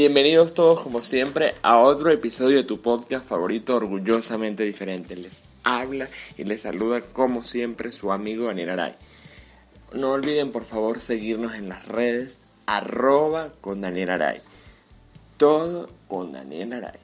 [0.00, 5.14] Bienvenidos todos como siempre a otro episodio de tu podcast favorito orgullosamente diferente.
[5.14, 8.94] Les habla y les saluda como siempre su amigo Daniel Aray.
[9.92, 14.40] No olviden por favor seguirnos en las redes arroba con Daniel Aray.
[15.36, 16.98] Todo con Daniel Aray.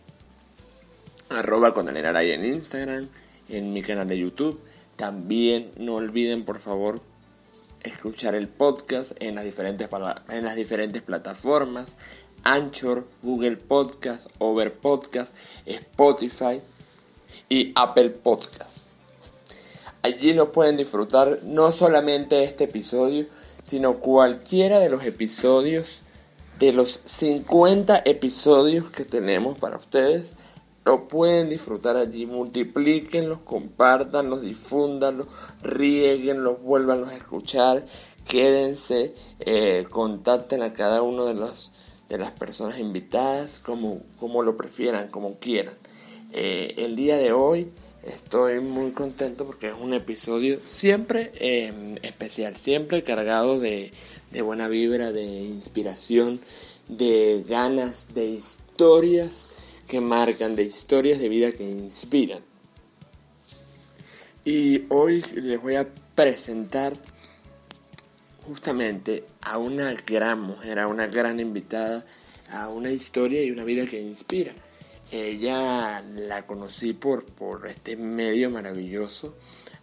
[1.29, 3.09] Arroba con Daniel Aray en Instagram,
[3.51, 4.59] en mi canal de YouTube.
[4.97, 7.03] También no olviden por favor
[7.83, 9.87] escuchar el podcast en las diferentes,
[10.31, 11.95] en las diferentes plataformas
[12.47, 15.35] Anchor, Google Podcast, Over Podcast,
[15.67, 16.61] Spotify
[17.49, 18.87] y Apple Podcast.
[20.03, 23.27] Allí lo pueden disfrutar no solamente este episodio,
[23.65, 26.03] sino cualquiera de los episodios,
[26.61, 30.35] de los 50 episodios que tenemos para ustedes.
[30.85, 35.27] Lo pueden disfrutar allí, multiplíquenlos, compartanlos, difúndanlos,
[35.65, 37.85] rieguenlos, vuélvanlos a escuchar,
[38.29, 41.73] quédense, eh, contacten a cada uno de los
[42.09, 45.75] de las personas invitadas, como, como lo prefieran, como quieran.
[46.33, 47.71] Eh, el día de hoy
[48.05, 53.93] estoy muy contento porque es un episodio siempre em, especial, siempre cargado de,
[54.31, 56.41] de buena vibra, de inspiración,
[56.89, 59.49] de ganas, de historias
[59.89, 62.41] que marcan, de historias de vida que inspiran.
[64.45, 66.93] Y hoy les voy a presentar
[68.47, 72.05] justamente a una gran mujer, a una gran invitada,
[72.51, 74.53] a una historia y una vida que inspira.
[75.11, 79.37] Ella la conocí por, por este medio maravilloso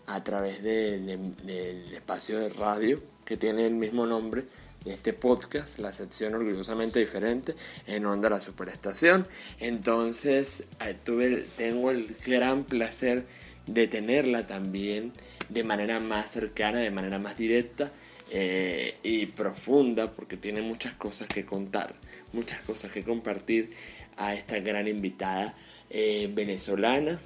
[0.08, 4.44] a través del espacio de radio que tiene el mismo nombre
[4.84, 7.56] de este podcast, la sección orgullosamente diferente
[7.88, 9.26] en Onda La Superestación.
[9.60, 13.26] Entonces eh, tuve, tengo el gran placer
[13.66, 15.14] de tenerla también
[15.48, 17.92] de manera más cercana, de manera más directa
[18.36, 21.94] eh, y profunda porque tiene muchas cosas que contar,
[22.32, 23.76] muchas cosas que compartir
[24.18, 25.54] a esta gran invitada
[25.92, 27.20] eh, venezolana,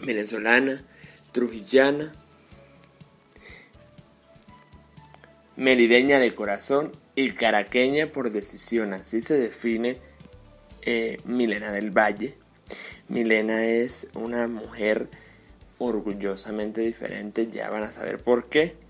[0.00, 0.84] venezolana,
[1.32, 2.14] trujillana,
[5.56, 9.96] merideña de corazón y caraqueña por decisión, así se define
[10.82, 12.34] eh, Milena del Valle.
[13.08, 15.08] Milena es una mujer
[15.78, 18.84] orgullosamente diferente, ya van a saber por qué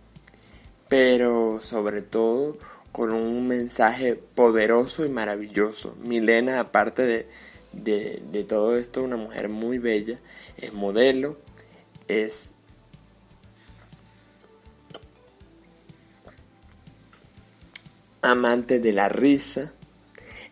[0.89, 2.59] pero sobre todo
[2.93, 5.97] con un mensaje poderoso y maravilloso.
[6.03, 7.27] Milena, aparte
[7.73, 10.19] de, todo esto, una mujer muy bella,
[10.57, 11.37] es modelo,
[12.09, 12.53] es
[18.23, 19.75] amante de la risa,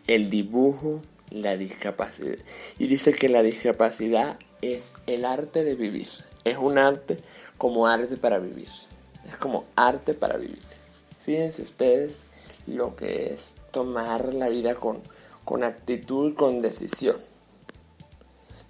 [0.05, 2.37] el dibujo, la discapacidad.
[2.77, 6.09] Y dice que la discapacidad es el arte de vivir.
[6.43, 7.17] Es un arte
[7.57, 8.69] como arte para vivir.
[9.27, 10.59] Es como arte para vivir.
[11.23, 12.23] Fíjense ustedes
[12.67, 15.01] lo que es tomar la vida con,
[15.43, 17.17] con actitud con decisión.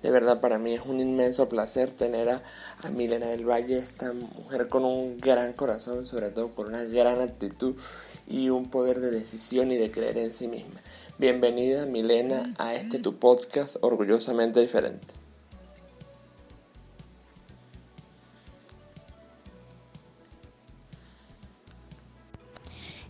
[0.04, 2.44] De verdad para mí es un inmenso placer tener a,
[2.84, 7.22] a, Milena del Valle, esta mujer con un gran corazón, sobre todo con una gran
[7.22, 7.76] actitud
[8.28, 10.80] y un poder de decisión y de creer en sí misma.
[11.18, 15.15] Bienvenida Milena a este tu podcast orgullosamente diferente.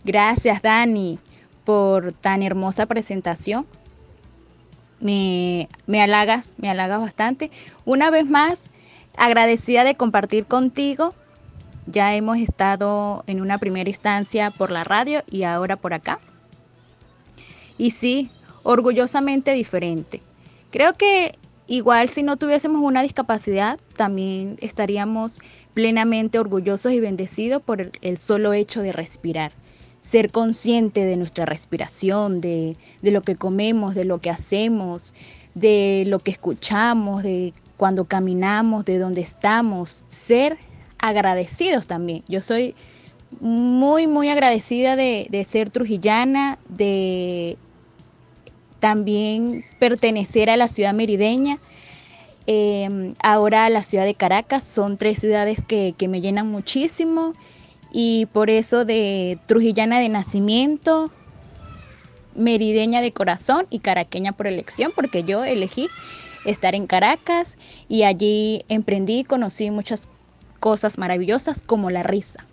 [0.06, 1.18] Gracias, Dani,
[1.64, 3.66] por tan hermosa presentación.
[5.00, 7.50] Me, me halagas, me halagas bastante.
[7.84, 8.70] Una vez más,
[9.16, 11.12] agradecida de compartir contigo.
[11.86, 16.20] Ya hemos estado en una primera instancia por la radio y ahora por acá.
[17.76, 18.30] Y sí,
[18.62, 20.22] orgullosamente diferente.
[20.70, 21.36] Creo que
[21.66, 25.40] igual si no tuviésemos una discapacidad, también estaríamos
[25.74, 29.50] plenamente orgullosos y bendecidos por el solo hecho de respirar
[30.06, 35.14] ser consciente de nuestra respiración, de, lo que comemos, de lo que hacemos,
[35.54, 40.58] de lo que escuchamos, de cuando caminamos, de dónde estamos, ser
[40.98, 42.22] agradecidos también.
[42.28, 42.76] Yo soy
[43.40, 47.58] muy, muy agradecida de, ser trujillana, de
[48.78, 51.58] también pertenecer a la ciudad merideña,
[52.46, 54.64] em, ahora a la ciudad de Caracas.
[54.68, 57.32] Son tres ciudades que, que me llenan muchísimo
[57.98, 61.10] y por eso de trujillana de nacimiento,
[62.34, 65.88] merideña de corazón y caraqueña por elección, porque yo elegí
[66.44, 67.56] estar en Caracas
[67.88, 70.10] y allí emprendí y conocí muchas
[70.60, 72.44] cosas maravillosas como la risa.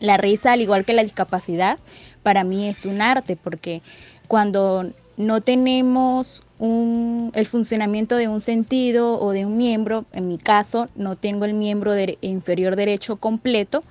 [0.00, 1.78] La risa, al igual que la discapacidad,
[2.24, 3.80] para mí es un arte porque
[4.26, 10.88] cuando no tenemos el funcionamiento de un sentido o de un miembro, en mi caso
[10.96, 11.92] no tengo el miembro
[12.22, 13.84] inferior derecho completo,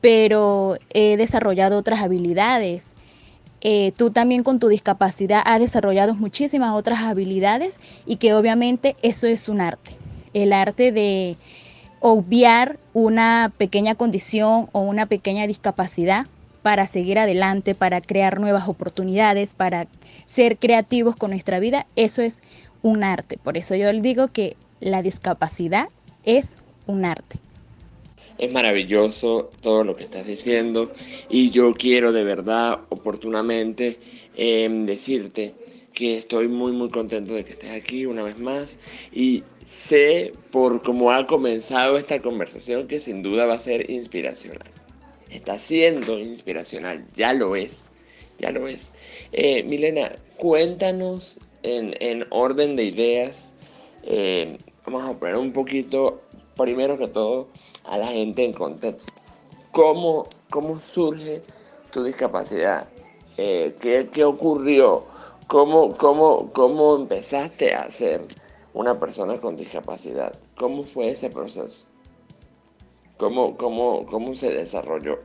[0.00, 2.84] pero he desarrollado otras habilidades.
[3.60, 9.26] Eh, tú también con tu discapacidad has desarrollado muchísimas otras habilidades y que obviamente eso
[9.26, 9.92] es un arte.
[10.32, 11.36] El arte de
[12.00, 16.26] obviar una pequeña condición o una pequeña discapacidad
[16.62, 19.86] para seguir adelante, para crear nuevas oportunidades, para
[20.26, 22.42] ser creativos con nuestra vida, eso es
[22.82, 23.38] un arte.
[23.42, 25.88] Por eso yo digo que la discapacidad
[26.24, 26.56] es
[26.86, 27.38] un arte.
[28.38, 30.92] Es maravilloso todo lo que estás diciendo
[31.28, 33.98] y yo quiero de verdad, oportunamente,
[34.36, 35.54] em, decirte
[35.92, 38.78] que estoy muy muy contento de que estés aquí una vez más
[39.12, 44.70] y sé por cómo ha comenzado esta conversación que sin duda va a ser inspiracional.
[45.30, 47.86] Está siendo inspiracional, ya lo es,
[48.38, 48.92] ya lo es.
[49.32, 53.50] Eh, Milena, cuéntanos en, orden de ideas,
[54.04, 54.56] eh,
[54.86, 56.22] vamos a poner un poquito,
[56.56, 57.48] primero que todo,
[57.88, 59.12] a la gente en contexto.
[59.72, 61.42] ¿Cómo, cómo surge
[61.90, 62.88] tu discapacidad?
[63.36, 65.04] Eh, ¿qué, ocurrió?
[65.46, 68.22] ¿Cómo, cómo, ¿Cómo empezaste a ser
[68.74, 70.34] una persona con discapacidad?
[70.56, 71.86] ¿Cómo fue ese proceso?
[73.16, 75.18] ¿Cómo, cómo, cómo se desarrolló?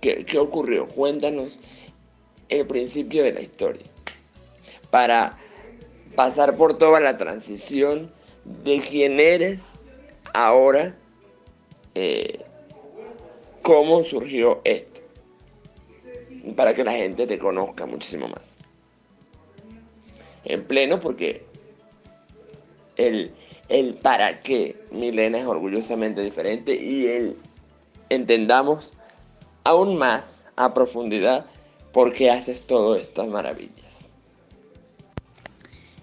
[0.00, 0.86] ¿Qué, ¿Qué ocurrió?
[0.88, 1.58] Cuéntanos
[2.48, 3.84] el principio de la historia.
[4.90, 5.38] Para
[6.14, 8.10] pasar por toda la transición
[8.44, 9.72] de quién eres
[10.32, 10.94] ahora,
[11.98, 12.44] eh,
[13.62, 15.00] cómo surgió esto.
[16.54, 18.58] Para que la gente te conozca muchísimo más.
[20.44, 21.44] En pleno porque
[22.96, 23.32] el,
[23.70, 27.36] el para qué Milena es orgullosamente diferente y el
[28.10, 28.92] entendamos
[29.64, 31.46] aún más a profundidad
[31.92, 34.10] por qué haces todas estas maravillas.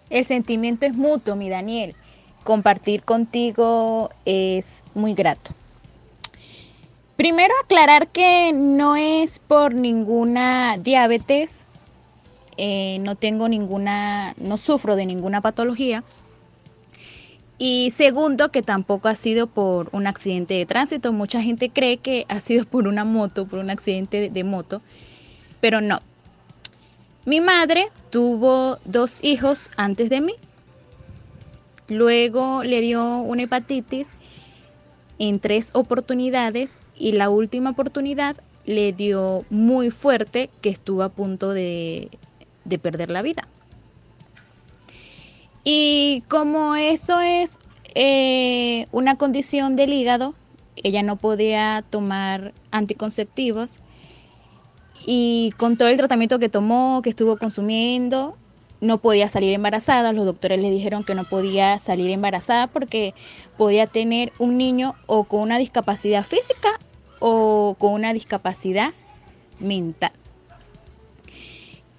[0.10, 1.96] El sentimiento es mutuo, mi Daniel.
[2.44, 5.52] Compartir contigo es muy grato.
[7.16, 11.66] Primero aclarar que no es por ninguna diabetes,
[12.58, 16.04] eh, no tengo ninguna, no sufro de ninguna patología.
[17.58, 21.14] Y segundo, que tampoco ha sido por un accidente de tránsito.
[21.14, 24.82] Mucha gente cree que ha sido por una moto, por un accidente de moto
[25.64, 26.02] pero no.
[27.24, 30.34] Mi madre tuvo dos hijos antes de mí.
[31.88, 34.10] Luego le dio una hepatitis
[35.20, 36.70] en tres oportunidades
[37.04, 42.10] y la última oportunidad le dio muy fuerte que estuvo a punto de,
[42.82, 43.46] perder la vida.
[45.66, 47.60] Y como eso es
[47.94, 50.34] eh, una condición del hígado,
[50.78, 53.82] ella no podía tomar anticonceptivos
[55.06, 58.38] y con todo el tratamiento que tomó, que estuvo consumiendo,
[58.80, 60.14] no podía salir embarazada.
[60.14, 63.14] Los doctores le dijeron que no podía salir embarazada porque
[63.58, 66.80] podía tener un niño o con una discapacidad física
[67.26, 68.92] o con una discapacidad
[69.62, 70.12] mental.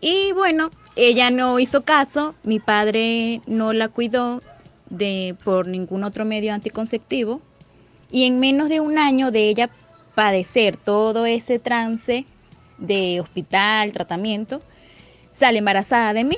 [0.02, 4.42] Y bueno, ella no hizo caso, mi padre no la cuidó
[4.90, 7.40] de, por ningún otro medio anticonceptivo
[8.10, 9.70] y en menos de un año de ella
[10.14, 12.26] padecer todo ese trance
[12.76, 14.60] de hospital, tratamiento,
[15.32, 16.36] sale embarazada de mí.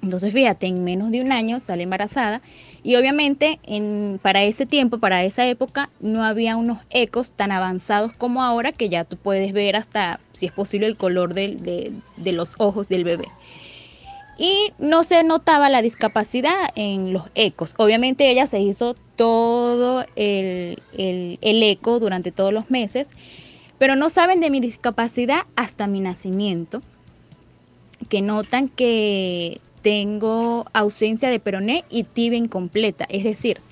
[0.00, 2.40] Entonces, fíjate, en menos de un año sale embarazada
[2.82, 8.12] y obviamente en, para ese tiempo, para esa época, no había unos ecos tan avanzados
[8.12, 12.54] como ahora que ya tú puedes ver hasta, si es posible, el color de, los
[12.58, 13.28] ojos del bebé.
[14.38, 17.74] Y no se notaba la discapacidad en los ecos.
[17.76, 23.10] Obviamente ella se hizo todo el, el eco durante todos los meses
[23.78, 26.82] pero no saben de mi discapacidad hasta mi nacimiento,
[28.08, 33.62] que notan que tengo ausencia de peroné y tibia incompleta, es decir,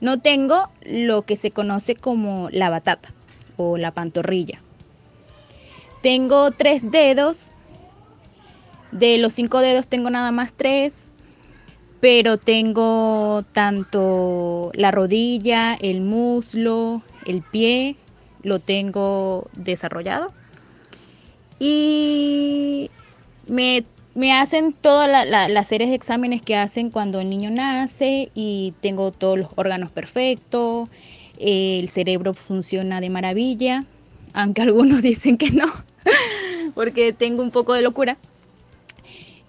[0.00, 3.12] no tengo lo que se conoce como la batata
[3.56, 4.60] o la pantorrilla.
[6.00, 7.50] Tengo tres dedos,
[8.92, 11.08] de los cinco dedos tengo nada más tres,
[11.98, 17.96] pero tengo tanto la rodilla, el muslo, el pie
[18.44, 20.32] lo tengo desarrollado.
[21.58, 22.92] Y
[23.48, 23.84] me,
[24.26, 29.38] hacen todas las series de exámenes que hacen cuando el niño nace y tengo todos
[29.38, 30.88] los órganos perfectos.
[31.38, 33.84] el cerebro funciona de maravilla,
[34.32, 35.66] aunque algunos dicen que no,
[36.74, 38.18] porque tengo un poco de locura.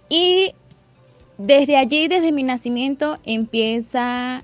[0.07, 0.53] Y
[1.39, 4.43] desde allí, desde mi nacimiento, empieza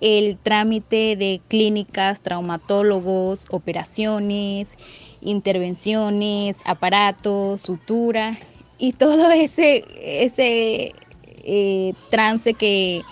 [0.00, 4.76] el trámite de clínicas, traumatólogos, operaciones,
[5.20, 8.38] intervenciones, aparatos, sutura
[8.78, 10.94] y todo ese, ese
[11.44, 13.02] eh, trance que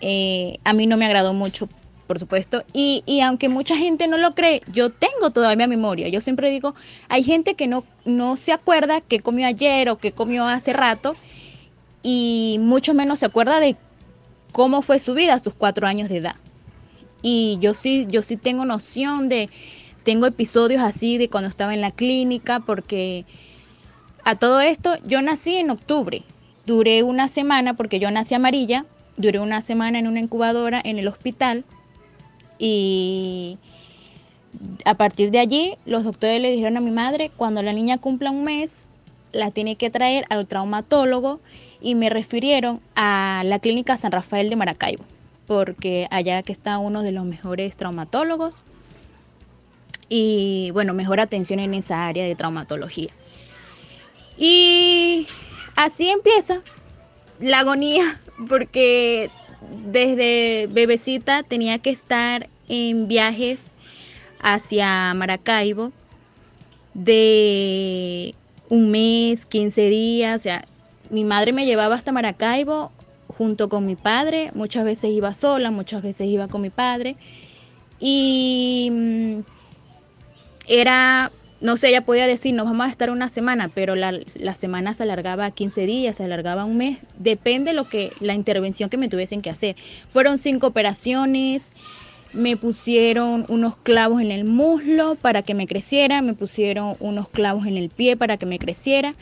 [0.00, 1.68] eh, a mí no me agradó mucho,
[2.06, 2.64] por supuesto.
[2.72, 6.08] Y, y, aunque mucha gente no lo cree, yo tengo todavía memoria.
[6.08, 6.74] Yo siempre digo,
[7.08, 11.16] hay gente que no, no se acuerda que comió ayer o que comió hace rato
[12.02, 13.76] y mucho menos se acuerda de
[14.52, 16.36] cómo fue su vida a sus cuatro años de edad.
[17.22, 19.48] Y yo sí, yo sí tengo noción de,
[20.04, 23.24] tengo episodios así de cuando estaba en la clínica, porque
[24.24, 26.22] a todo esto yo nací en octubre.
[26.66, 31.08] Duré una semana, porque yo nací amarilla, duré una semana en una incubadora en el
[31.08, 31.64] hospital
[32.58, 33.58] y
[34.84, 38.30] a partir de allí los doctores le dijeron a mi madre, cuando la niña cumpla
[38.30, 38.92] un mes,
[39.32, 41.40] la tiene que traer al traumatólogo
[41.80, 45.04] y me refirieron a la clínica San Rafael de Maracaibo,
[45.46, 48.62] porque allá que está uno de los mejores traumatólogos
[50.08, 53.10] y bueno, mejor atención en esa área de traumatología.
[54.36, 55.26] Y
[55.76, 56.62] así empieza
[57.40, 59.30] la agonía, porque
[59.86, 63.72] desde bebecita tenía que estar en viajes
[64.40, 65.92] hacia Maracaibo
[66.94, 68.34] de
[68.68, 70.64] un mes, 15 días, o sea,
[71.10, 72.90] mi madre me llevaba hasta Maracaibo
[73.26, 77.16] junto con mi padre, muchas veces iba sola, muchas veces iba con mi padre.
[78.00, 79.40] Y mm,
[80.66, 81.32] era,
[81.64, 84.12] no sé, ella podía decir, nos vamos a estar una semana, pero la,
[84.54, 88.90] semana se alargaba a 15 días, se alargaba un mes, depende lo que, la intervención
[88.90, 89.74] que me tuviesen que hacer.
[90.12, 91.70] Fueron cinco operaciones,
[92.34, 97.66] me pusieron unos clavos en el muslo para que me creciera, me pusieron unos clavos
[97.66, 99.14] en el pie para que me creciera.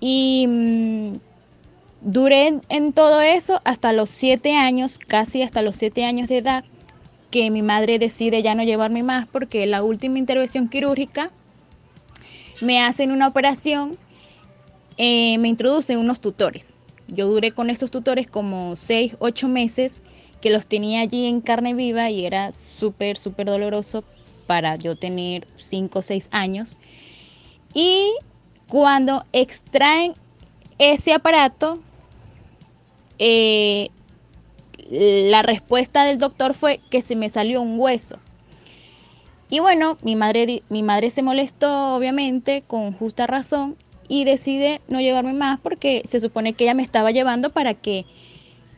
[0.00, 1.12] Y mm,
[2.00, 6.64] duré en todo eso hasta los siete años, casi hasta los siete años de edad,
[7.34, 11.32] que mi madre decide ya no llevarme más porque la última intervención quirúrgica
[12.60, 13.96] me hacen una operación,
[14.98, 16.74] eh, me introducen unos tutores.
[17.08, 20.04] Yo duré con esos tutores como seis, ocho meses
[20.40, 24.04] que los tenía allí en carne viva y era súper, súper doloroso
[24.46, 26.76] para yo tener cinco o seis años.
[27.74, 28.12] Y
[28.68, 30.14] cuando extraen
[30.78, 31.80] ese aparato,
[33.18, 33.88] eh,
[34.90, 38.18] la respuesta del doctor fue que se me salió un hueso.
[39.50, 43.76] Y bueno, mi madre, mi madre se molestó, obviamente, con justa razón,
[44.08, 48.04] y decide no llevarme más porque se supone que ella me estaba llevando para que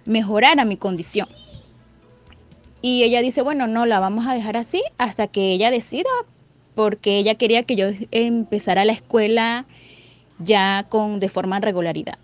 [0.04, 1.28] mejorara mi condición.
[2.82, 6.10] Y ella dice, bueno, no, la vamos a dejar así hasta que ella decida
[6.75, 9.64] porque ella quería que yo empezara la escuela
[10.38, 12.18] ya con de forma regularidad.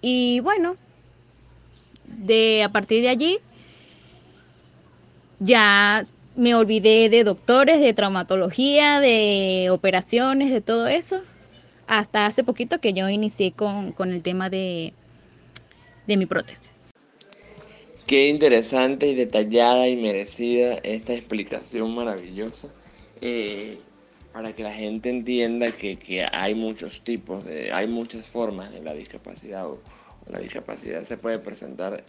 [0.00, 0.76] Y bueno,
[2.18, 3.38] de a partir de allí
[5.38, 6.02] ya
[6.36, 11.20] me olvidé de doctores, de traumatología, de operaciones, de todo eso,
[11.86, 14.92] hasta hace poquito que yo inicié con, con el tema de,
[16.06, 16.76] de mi prótesis.
[18.06, 22.68] Qué interesante y detallada y merecida esta explicación maravillosa.
[23.20, 23.78] Eh,
[24.34, 28.92] para que la gente entienda que, hay muchos tipos, de, hay muchas formas de la
[28.92, 29.64] discapacidad
[30.30, 32.04] la discapacidad se puede presentar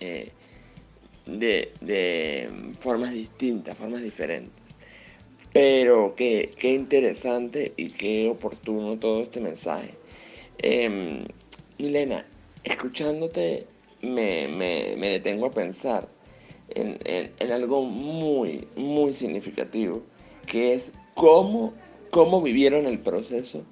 [0.00, 0.30] eh,
[1.26, 2.50] de,
[2.80, 4.54] formas distintas, formas diferentes.
[5.52, 9.94] Pero qué, interesante y qué oportuno todo este mensaje.
[10.58, 11.24] Eh,
[11.78, 12.26] Milena,
[12.64, 13.66] escuchándote
[14.00, 16.08] me, detengo a pensar
[16.70, 20.02] en, en algo muy, muy significativo
[20.46, 21.74] que es cómo,
[22.10, 23.62] cómo vivieron el proceso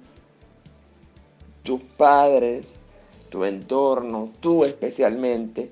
[1.63, 2.79] tus padres,
[3.31, 5.71] tu entorno, tú especialmente,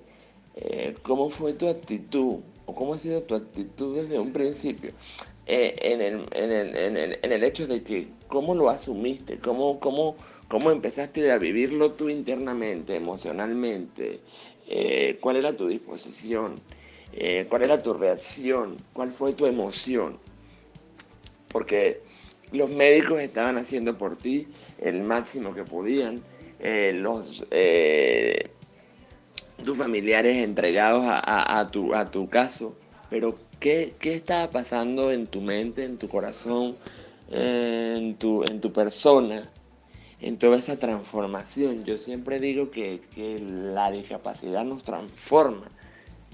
[0.55, 4.93] eh, cómo fue tu actitud o cómo ha sido tu actitud desde un principio
[5.45, 9.37] eh, en, el, en, el, en, el, en, el, hecho de que cómo lo asumiste,
[9.37, 10.15] cómo, cómo,
[10.47, 14.21] cómo empezaste a vivirlo tú internamente, emocionalmente,
[14.67, 16.55] eh, cuál era tu disposición,
[17.49, 20.17] cuál era tu reacción, cuál fue tu emoción
[21.49, 22.01] porque
[22.51, 24.47] los médicos estaban haciendo por ti
[24.79, 26.21] el máximo que podían,
[26.59, 28.49] eh, los, eh,
[29.63, 32.77] tus familiares entregados a, tu, a tu caso,
[33.09, 36.75] pero ¿qué, estaba pasando en tu mente, en tu corazón,
[37.31, 39.43] en tu, en tu persona,
[40.21, 41.85] en toda esa transformación?
[41.85, 45.69] Yo siempre digo que, que la discapacidad nos transforma,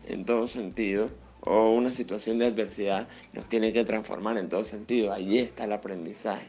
[0.08, 1.10] en todo sentido
[1.46, 5.13] o una situación de adversidad nos tiene que transformar en todo sentido.
[5.13, 6.48] Allí está el aprendizaje.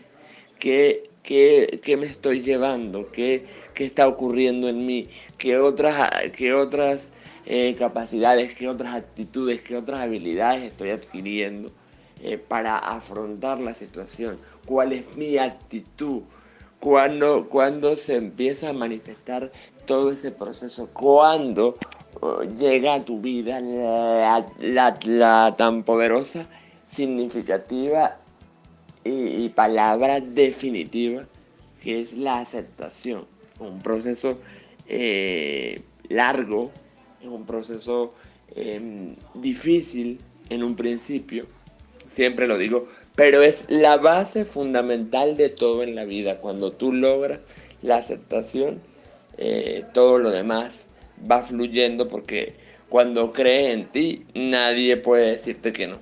[0.59, 3.11] ¿Qué, qué, me estoy llevando?
[3.12, 5.09] ¿Qué, ¿Qué, está ocurriendo en mí?
[5.38, 7.12] ¿Qué otras, qué otras
[7.45, 11.71] eh, capacidades, qué otras actitudes, qué otras habilidades estoy adquiriendo
[12.23, 14.38] eh, para afrontar la situación?
[14.64, 16.23] ¿Cuál es mi actitud?
[16.80, 19.52] ¿Cuándo, cuando se empieza a manifestar
[19.87, 20.88] todo ese proceso?
[20.92, 21.76] ¿Cuándo
[22.59, 26.47] llega a tu vida la, tan poderosa,
[26.87, 28.16] significativa
[29.04, 31.25] y, palabra definitiva
[31.83, 33.26] que es la aceptación.
[33.59, 34.39] Un proceso
[34.89, 36.71] eh, largo,
[37.21, 38.15] es un proceso
[38.55, 40.21] em, difícil
[40.51, 41.47] en un principio,
[42.07, 46.39] siempre lo digo, pero es la base fundamental de todo en la vida.
[46.41, 47.41] Cuando tú logras
[47.83, 48.81] la aceptación,
[49.39, 50.89] eh, todo lo demás
[51.31, 52.55] va fluyendo porque
[52.89, 55.99] cuando crees en ti, nadie puede decirte que no.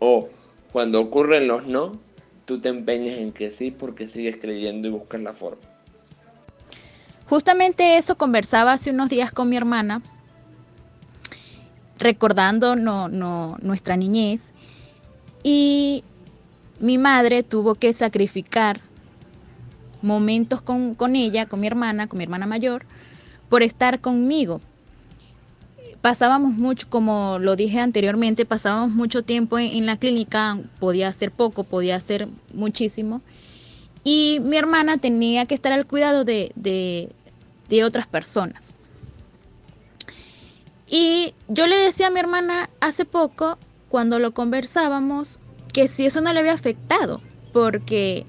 [0.00, 0.28] O
[0.72, 1.98] cuando ocurren los no,
[2.48, 5.60] tú te empeñas en que sí porque sigues creyendo y buscas la forma.
[7.28, 10.00] Justamente eso conversaba hace unos días con mi hermana,
[11.98, 14.54] recordando no, no, nuestra niñez,
[15.42, 16.02] y
[16.80, 18.80] mi madre tuvo que sacrificar
[20.00, 22.86] momentos con, ella, con mi hermana, con mi hermana mayor,
[23.50, 24.62] por estar conmigo.
[26.02, 31.64] Pasábamos mucho, como lo dije anteriormente, pasábamos mucho tiempo en, la clínica, podía ser poco,
[31.64, 33.20] podía ser muchísimo.
[34.04, 38.72] Y mi hermana tenía que estar al cuidado de, de otras personas.
[40.90, 45.38] Y yo le decía a mi hermana hace poco, cuando lo conversábamos,
[45.72, 47.20] que si eso no le había afectado,
[47.52, 48.24] porque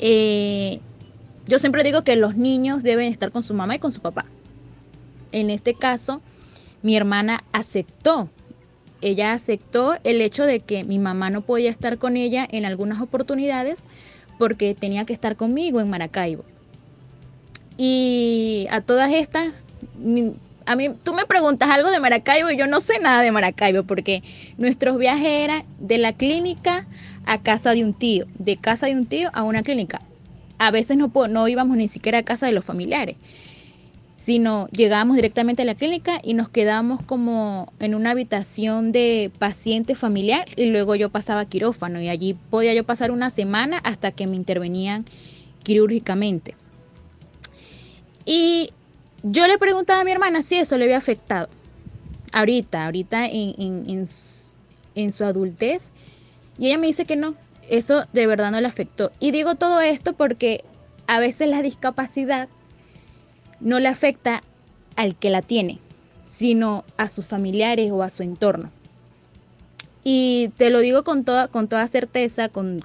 [0.00, 0.80] eh,
[1.46, 4.26] yo siempre digo que los niños deben estar con su mamá y con su papá.
[5.32, 6.20] En este caso,
[6.82, 8.28] mi hermana aceptó.
[9.00, 13.00] Ella aceptó el hecho de que mi mamá no podía estar con ella en algunas
[13.00, 13.80] oportunidades
[14.38, 16.44] porque tenía que estar conmigo en Maracaibo.
[17.76, 19.52] Y a todas estas,
[20.66, 23.84] a mí tú me preguntas algo de Maracaibo y yo no sé nada de Maracaibo
[23.84, 24.22] porque
[24.56, 26.86] nuestros viajes eran de la clínica
[27.24, 30.00] a casa de un tío, de casa de un tío a una clínica.
[30.58, 33.16] A veces no, no íbamos ni siquiera a casa de los familiares,
[34.28, 39.94] sino llegábamos directamente a la clínica y nos quedábamos como en una habitación de paciente
[39.94, 44.26] familiar y luego yo pasaba quirófano y allí podía yo pasar una semana hasta que
[44.26, 45.06] me intervenían
[45.62, 46.54] quirúrgicamente.
[48.26, 48.68] Y
[49.22, 51.48] yo le preguntaba a mi hermana si eso le había afectado.
[52.30, 54.06] Ahorita, ahorita en,
[54.94, 55.90] en su adultez,
[56.58, 57.34] y ella me dice que no,
[57.70, 59.10] eso de verdad no le afectó.
[59.20, 60.66] Y digo todo esto porque
[61.06, 62.50] a veces la discapacidad
[63.60, 64.42] no le afecta
[64.96, 65.78] al que la tiene,
[66.26, 68.70] sino a sus familiares o a su entorno.
[70.04, 72.80] Y te lo digo con toda, con toda certeza, con,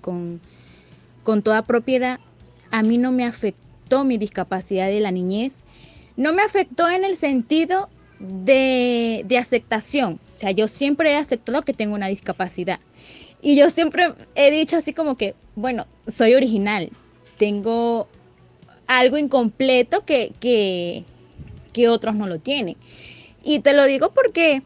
[1.44, 2.20] toda propiedad,
[2.72, 5.54] a mí no me afectó mi discapacidad de la niñez.
[6.18, 10.20] No me afectó en el sentido de, de aceptación.
[10.36, 12.80] O sea, yo siempre he aceptado que tengo una discapacidad.
[13.42, 16.90] Y yo siempre he dicho así como que, bueno, soy original,
[17.38, 18.08] tengo
[19.00, 21.04] algo incompleto que, que,
[21.72, 22.78] que otros no lo tienen.
[23.44, 24.62] Y te lo digo porque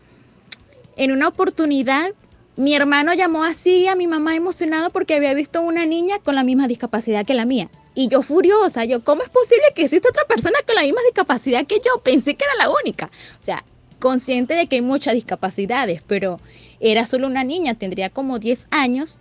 [0.96, 2.12] en una oportunidad
[2.58, 6.44] mi hermano llamó así a mi mamá emocionado porque había visto una niña con la
[6.44, 7.70] misma discapacidad que la mía.
[7.94, 11.68] Y yo furiosa, yo, ¿cómo es posible que exista otra persona con la misma discapacidad
[11.68, 12.02] que yo?
[12.04, 13.12] Pensé que era la única.
[13.40, 13.64] O sea,
[14.00, 16.40] consciente de que hay muchas discapacidades, pero
[16.80, 19.20] era solo una niña, tendría como 10 años.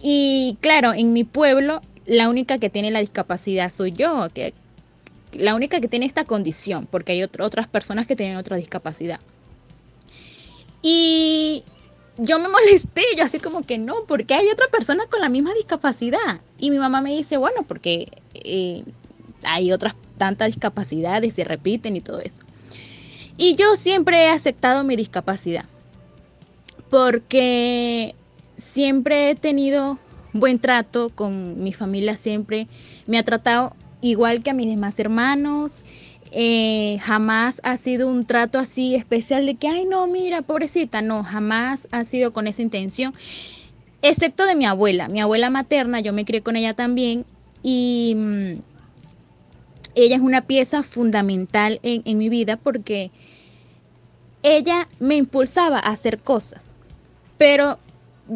[0.00, 4.54] Y claro, en mi pueblo la única que tiene la discapacidad soy yo, que,
[5.32, 9.20] la única que tiene esta condición, porque hay otras personas que tienen otra discapacidad.
[10.82, 11.64] Y
[12.18, 15.54] yo me molesté, yo así como que no, porque hay otra persona con la misma
[15.54, 16.40] discapacidad.
[16.58, 18.84] Y mi mamá me dice, bueno, porque eh,
[19.44, 22.42] hay otras tantas discapacidades, se repiten y todo eso.
[23.36, 25.64] Y yo siempre he aceptado mi discapacidad
[26.92, 28.14] porque
[28.58, 29.98] siempre he tenido
[30.32, 32.66] buen trato con mi familia, siempre
[33.06, 35.84] me ha tratado igual que a mis demás hermanos.
[36.34, 41.22] Eh, jamás ha sido un trato así especial de que, ay, no, mira, pobrecita, no,
[41.22, 43.12] jamás ha sido con esa intención,
[44.00, 47.26] excepto de mi abuela, mi abuela materna, yo me crié con ella también
[47.62, 48.52] y mm,
[49.94, 53.10] ella es una pieza fundamental en, en mi vida porque
[54.42, 56.64] ella me impulsaba a hacer cosas.
[57.36, 57.78] Pero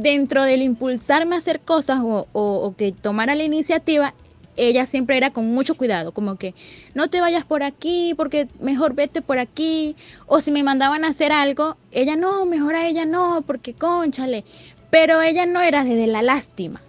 [0.02, 4.14] dentro del impulsarme a hacer cosas o, que tomara la iniciativa,
[4.56, 6.54] ella siempre era con mucho cuidado, como que
[6.94, 9.96] no te vayas por aquí, porque mejor vete por aquí.
[10.26, 14.44] O si me mandaban a hacer algo, ella no, mejor a ella no, porque conchale.
[14.90, 16.80] Pero ella no era desde la lástima,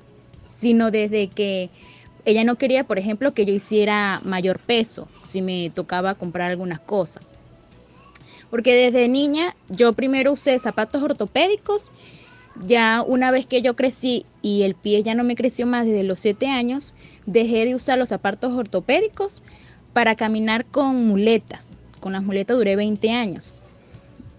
[0.58, 1.70] sino desde que
[2.24, 6.80] ella no quería, por ejemplo, que yo hiciera mayor peso si me tocaba comprar algunas
[6.80, 7.26] cosas.
[8.50, 11.92] Porque desde niña yo primero usé zapatos ortopédicos
[12.64, 16.04] ya una vez que yo crecí y el pie ya no me creció más desde
[16.04, 16.94] los 7 años,
[17.26, 19.44] dejé de usar los zapatos ortopédicos
[19.94, 21.70] para caminar con muletas.
[22.00, 23.54] Con las muletas duré 20 años.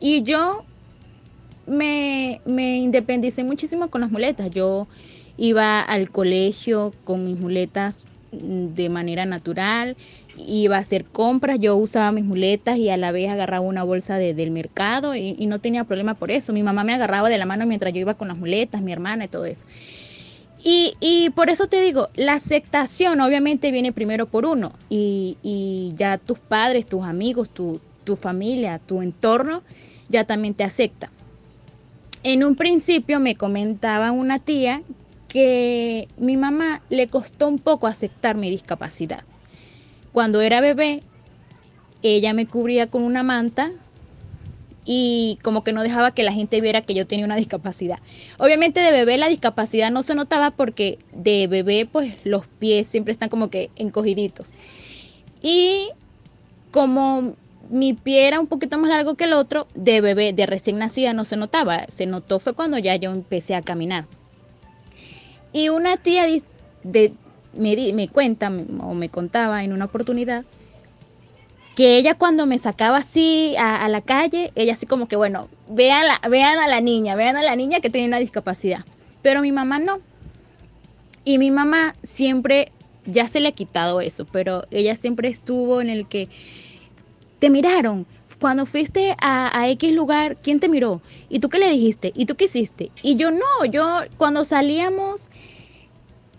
[0.00, 0.64] Y yo
[1.66, 4.50] me, me independicé muchísimo con las muletas.
[4.50, 4.87] Yo
[5.37, 9.96] iba al colegio con mis muletas de manera natural,
[10.36, 14.18] iba a hacer compras, yo usaba mis muletas y a la vez agarraba una bolsa
[14.18, 16.52] del mercado y, no tenía problema por eso.
[16.52, 19.24] Mi mamá me agarraba de la mano mientras yo iba con las muletas, mi hermana
[19.24, 19.66] y todo eso.
[20.62, 26.18] Y, por eso te digo, la aceptación obviamente viene primero por uno y, y ya
[26.18, 29.62] tus padres, tus amigos, tu, tu familia, tu entorno
[30.08, 31.10] ya también te acepta.
[32.22, 34.82] En un principio me comentaba una tía
[35.28, 39.24] que mi mamá le costó un poco aceptar mi discapacidad.
[40.12, 41.02] Cuando era bebé,
[42.02, 43.70] ella me cubría con una manta
[44.84, 47.98] y como que no dejaba que la gente viera que yo tenía una discapacidad.
[48.38, 53.12] Obviamente de bebé la discapacidad no se notaba porque de bebé pues los pies siempre
[53.12, 54.52] están como que encogiditos.
[55.42, 55.90] Y
[56.70, 57.34] como
[57.68, 61.12] mi pie era un poquito más largo que el otro, de bebé, de recién nacida
[61.12, 61.84] no se notaba.
[61.88, 64.06] Se notó fue cuando ya yo empecé a caminar.
[65.52, 66.26] Y una tía
[66.82, 67.12] de,
[67.54, 70.44] me, cuenta o me contaba en una oportunidad
[71.74, 76.06] que ella cuando me sacaba así a, la calle, ella así como que, bueno, vean,
[76.28, 78.84] vean a la niña, vean a la niña que tiene una discapacidad.
[79.22, 80.00] Pero mi mamá no.
[81.24, 82.72] Y mi mamá siempre,
[83.06, 86.28] ya se le ha quitado eso, pero ella siempre estuvo en el que
[87.38, 88.06] te miraron.
[88.40, 91.01] Cuando fuiste a, X lugar, ¿quién te miró?
[91.29, 92.12] ¿Y tú qué le dijiste?
[92.14, 92.90] ¿Y tú qué hiciste?
[93.03, 95.31] Y yo no, yo cuando salíamos,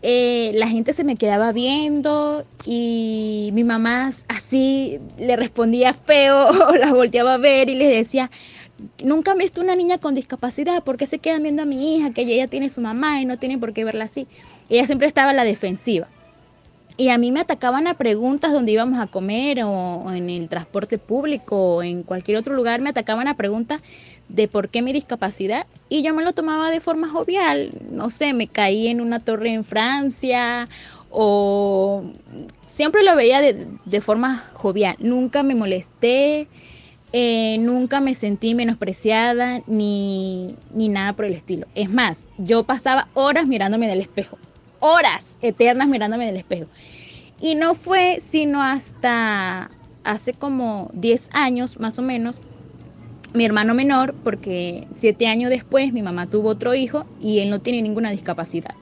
[0.01, 6.75] eh, la gente se me quedaba viendo y mi mamá así le respondía feo, o
[6.75, 8.31] la volteaba a ver y les decía,
[9.03, 12.11] nunca he visto una niña con discapacidad, ¿por qué se quedan viendo a mi hija
[12.11, 14.25] que ella tiene su mamá y no tiene por qué verla así?
[14.69, 16.07] Ella siempre estaba a la defensiva.
[16.99, 20.97] Y a mí me atacaban a preguntas donde íbamos a comer o, en el transporte
[20.97, 23.81] público o en cualquier otro lugar, me atacaban a preguntas
[24.27, 27.71] de por qué mi discapacidad y yo me lo tomaba de forma jovial.
[27.89, 30.67] No sé, me caí en una torre en Francia
[31.09, 32.03] o
[32.75, 34.97] siempre lo veía de, forma jovial.
[34.99, 36.49] Nunca me molesté,
[37.13, 41.65] eh, nunca me sentí menospreciada ni, ni nada por el estilo.
[41.75, 44.37] Es más, yo pasaba horas mirándome en el espejo
[44.79, 46.69] horas eternas mirándome en el espejo.
[47.41, 49.71] Y no fue sino hasta
[50.03, 52.41] hace como 10 años más o menos,
[53.33, 57.59] mi hermano menor, porque 7 años después mi mamá tuvo otro hijo y él no
[57.59, 58.75] tiene ninguna discapacidad.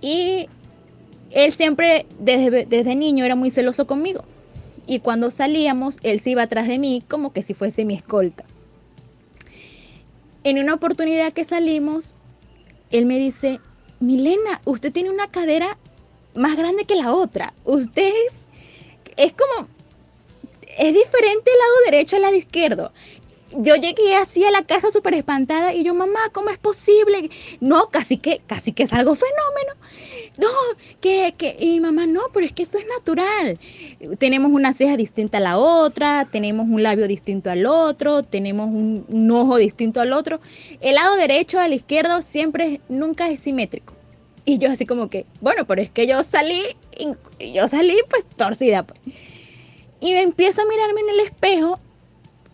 [0.00, 0.48] Y
[1.30, 4.24] él siempre desde, desde niño era muy celoso conmigo.
[4.86, 8.44] Y cuando salíamos, él se iba atrás de mí como que si fuese mi escolta.
[10.44, 12.14] En una oportunidad que salimos,
[12.92, 13.58] él me dice,
[14.00, 15.78] Milena, usted tiene una cadera
[16.34, 17.54] más grande que la otra.
[17.64, 18.34] Usted es,
[19.16, 19.68] es como,
[20.62, 22.92] es diferente el lado derecho al lado izquierdo.
[23.58, 27.30] Yo llegué así a la casa súper espantada y yo, mamá, ¿cómo es posible?
[27.60, 29.72] No, casi que, casi que es algo fenómeno.
[30.36, 30.48] No,
[31.00, 33.58] que, que, y mamá, no, pero es que eso es natural.
[34.18, 39.06] Tenemos una ceja distinta a la otra, tenemos un labio distinto al otro, tenemos un,
[39.08, 40.40] un ojo distinto al otro.
[40.80, 43.94] El lado derecho al izquierdo siempre, nunca es simétrico.
[44.44, 46.62] Y yo así como que, bueno, pero es que yo salí,
[47.52, 48.84] yo salí pues torcida.
[48.84, 49.00] Pues.
[50.00, 51.78] Y me empiezo a mirarme en el espejo,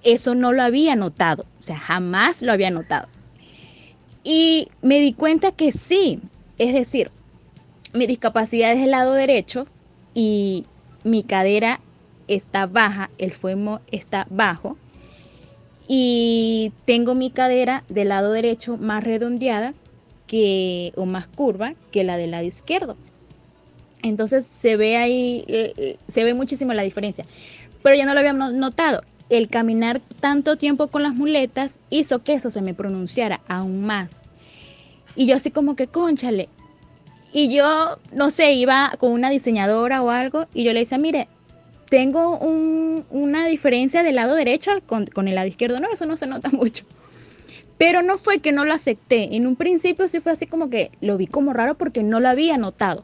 [0.05, 3.09] eso no lo había notado, o sea, jamás lo había notado.
[4.25, 6.21] Y me di cuenta que sí,
[6.59, 7.11] es decir,
[7.93, 9.67] mi discapacidad es el lado derecho
[10.15, 10.67] y
[11.05, 11.81] mi cadera
[12.29, 14.77] está baja, el fuemo está bajo
[15.89, 19.75] y tengo mi cadera del lado derecho más redondeada
[20.97, 22.97] o más curva que la del lado izquierdo.
[24.03, 27.25] Entonces se ve ahí, eh, eh, se ve muchísimo la diferencia.
[27.83, 29.03] Pero yo no lo había notado.
[29.33, 34.21] El caminar tanto tiempo con las muletas hizo que eso se me pronunciara aún más.
[35.17, 36.51] Y yo así como que, conchale.
[37.33, 41.29] Y yo, no sé, iba con una diseñadora o algo y yo le decía, mire,
[41.89, 45.81] tengo una diferencia del lado derecho con, con el lado izquierdo.
[45.81, 46.85] No, eso no se nota mucho.
[47.79, 49.35] Pero no fue que no lo acepté.
[49.35, 52.29] En un principio sí fue así como que lo vi como raro porque no lo
[52.29, 53.03] había notado.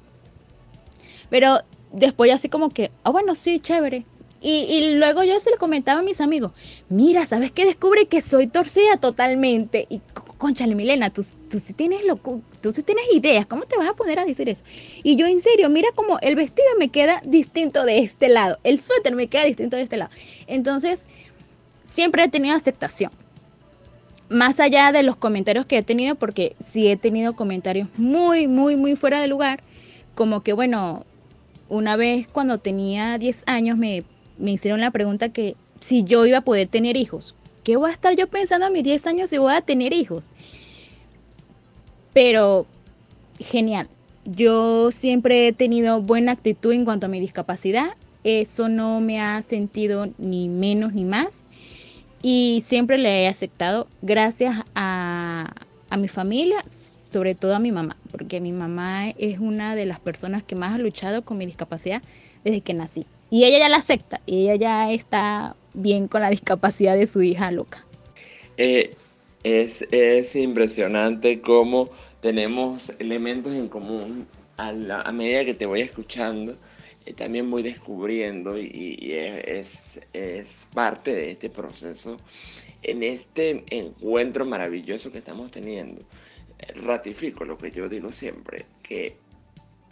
[1.30, 4.04] Pero después así como que, ah, bueno, sí, chévere.
[4.40, 6.52] Y, luego yo se lo comentaba a mis amigos,
[6.88, 7.64] mira, ¿sabes qué?
[7.64, 9.86] Descubre que soy torcida totalmente.
[9.90, 10.00] Y
[10.38, 13.94] conchale, Milena, tú, tú, sí tienes loco, tú sí tienes ideas, ¿cómo te vas a
[13.94, 14.62] poner a decir eso?
[15.02, 18.78] Y yo en serio, mira como el vestido me queda distinto de este lado, el
[18.78, 20.12] suéter me queda distinto de este lado.
[20.46, 21.04] Entonces,
[21.84, 23.10] siempre he tenido aceptación.
[24.28, 28.76] Más allá de los comentarios que he tenido, porque sí he tenido comentarios muy, muy,
[28.76, 29.60] muy fuera de lugar,
[30.14, 31.04] como que, bueno,
[31.68, 34.04] una vez cuando tenía 10 años me
[34.38, 37.34] me hicieron la pregunta que si yo iba a poder tener hijos.
[37.64, 40.32] ¿Qué voy a estar yo pensando a mis 10 años si voy a tener hijos?
[42.14, 42.66] Pero
[43.38, 43.88] genial.
[44.24, 47.96] Yo siempre he tenido buena actitud en cuanto a mi discapacidad.
[48.24, 51.44] Eso no me ha sentido ni menos ni más.
[52.22, 55.52] Y siempre le he aceptado gracias a,
[55.88, 56.64] a mi familia,
[57.08, 60.74] sobre todo a mi mamá, porque mi mamá es una de las personas que más
[60.74, 62.02] ha luchado con mi discapacidad
[62.44, 63.06] desde que nací.
[63.30, 67.22] Y ella ya la acepta, y ella ya está bien con la discapacidad de su
[67.22, 67.84] hija loca.
[68.56, 68.94] Eh,
[69.44, 71.88] es, es, impresionante cómo
[72.20, 74.72] tenemos elementos en común a,
[75.12, 76.56] medida que te voy escuchando.
[77.06, 82.18] Eh, también voy descubriendo y, es, es, parte de este proceso
[82.82, 86.02] en este encuentro maravilloso que estamos teniendo.
[86.74, 89.16] Ratifico lo que yo digo siempre, que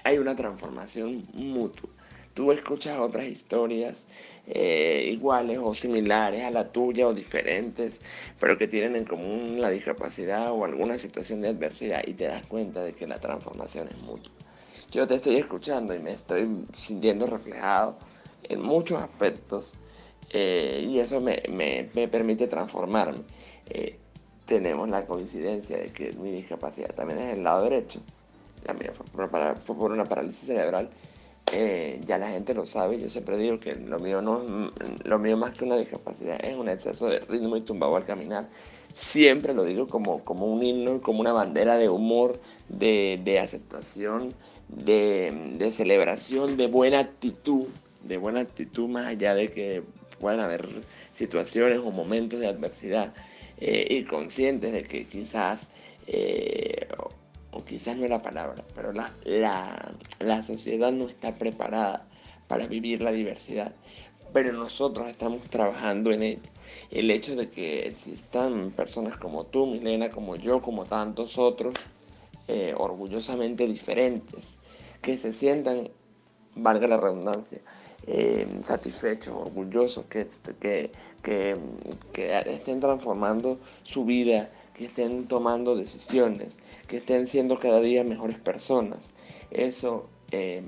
[0.02, 1.95] hay una transformación mutua
[2.36, 4.06] tú escuchas otras historias
[4.46, 8.02] eh, iguales o similares a la tuya o diferentes,
[8.38, 12.46] pero que tienen en común la discapacidad o alguna situación de adversidad y te das
[12.46, 14.30] cuenta de que la transformación es mutua.
[14.92, 17.96] Yo te estoy escuchando y me estoy sintiendo reflejado
[18.42, 19.72] en muchos aspectos
[20.30, 21.40] eh, y eso me,
[22.12, 23.20] permite transformarme.
[23.70, 23.98] Eh,
[24.44, 28.00] tenemos la coincidencia de que mi discapacidad también es el lado derecho,
[28.66, 28.92] la mía
[29.66, 30.90] por una parálisis cerebral
[31.52, 34.70] eh, ya la gente lo sabe, yo siempre digo que lo mío, no,
[35.04, 38.48] lo mío más que una discapacidad es un exceso de ritmo y tumbado al caminar.
[38.92, 44.34] Siempre lo digo como, como un himno, como una bandera de humor, de, aceptación,
[44.68, 47.66] de, de, celebración, de buena actitud,
[48.02, 49.82] de buena actitud más allá de que
[50.18, 50.68] puedan haber
[51.14, 53.12] situaciones o momentos de adversidad
[53.58, 55.68] eh, y conscientes de que quizás
[56.06, 56.88] eh,
[57.56, 59.10] o quizás no la palabra, pero la,
[60.18, 62.06] la, sociedad no está preparada
[62.48, 63.72] para vivir la diversidad.
[64.32, 66.40] Pero nosotros estamos trabajando en ello.
[66.90, 71.74] El hecho de que existan personas como tú, Milena, como yo, como tantos otros,
[72.48, 74.58] eh, orgullosamente diferentes,
[75.00, 75.88] que se sientan,
[76.54, 77.60] valga la redundancia,
[78.06, 80.26] eh, satisfechos, orgullosos, que,
[80.60, 80.90] que,
[81.22, 88.36] que estén transformando su vida que estén tomando decisiones, que estén siendo cada día mejores
[88.36, 89.14] personas.
[89.50, 90.62] Eso eh,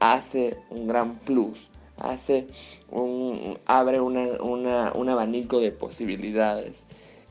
[0.00, 2.46] hace un gran plus, hace
[2.90, 6.84] un, abre un abanico de posibilidades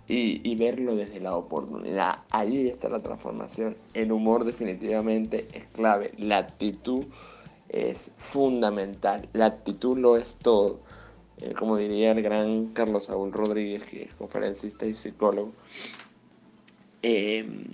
[0.08, 2.20] y, y, verlo desde la oportunidad.
[2.30, 3.76] Ahí está la transformación.
[3.94, 6.12] El humor definitivamente es clave.
[6.18, 7.06] La actitud
[7.70, 9.28] es fundamental.
[9.34, 10.78] La actitud lo es todo.
[11.42, 15.54] Eh, como diría el gran Carlos Saúl Rodríguez, que es conferencista y psicólogo,
[17.02, 17.66] Em,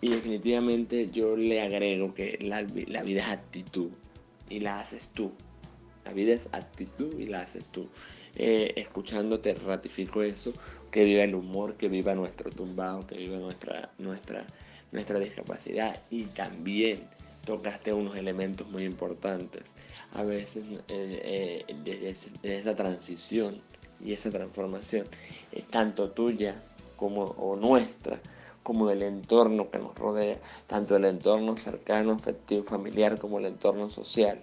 [0.00, 3.90] y definitivamente yo le agrego que la, vida es actitud
[4.48, 5.32] y la haces tú.
[6.04, 7.88] La vida es actitud y la haces tú.
[8.36, 10.52] Eh, escuchándote ratifico eso,
[10.90, 14.46] que viva el humor, que viva nuestro tumbado, que viva nuestra, nuestra,
[14.92, 17.00] nuestra discapacidad y también
[17.44, 19.62] tocaste unos elementos muy importantes.
[20.14, 23.60] A veces eh, eh, desde, esa transición
[24.04, 25.06] y esa transformación,
[25.50, 26.62] es tanto tuya
[26.98, 28.20] como, o nuestra,
[28.62, 33.88] como del entorno que nos rodea, tanto el entorno cercano, afectivo, familiar, como el entorno
[33.88, 34.38] social.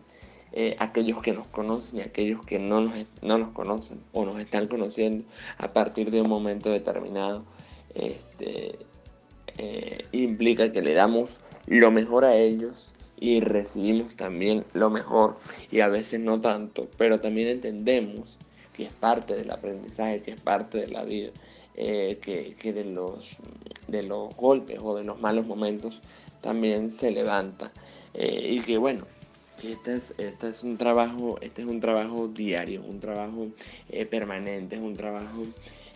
[0.52, 4.40] Eh, aquellos que nos conocen y aquellos que no nos, no nos conocen o nos
[4.40, 5.26] están conociendo
[5.58, 7.44] a partir de un momento determinado,
[7.94, 8.80] este,
[9.58, 11.38] eh, implica que le damos
[11.68, 15.38] lo mejor a ellos y recibimos también lo mejor
[15.72, 18.38] y a veces no tanto, pero también entendemos
[18.74, 21.32] que es parte del aprendizaje, que es parte de la vida
[21.78, 23.36] eh, que, de, los,
[23.90, 26.02] de los golpes o de los malos momentos
[26.42, 27.74] también se levanta.
[28.14, 29.06] Eh, y que bueno,
[29.62, 33.48] este es, este es un trabajo, este es un trabajo diario, un trabajo
[33.90, 35.44] eh, permanente, es un trabajo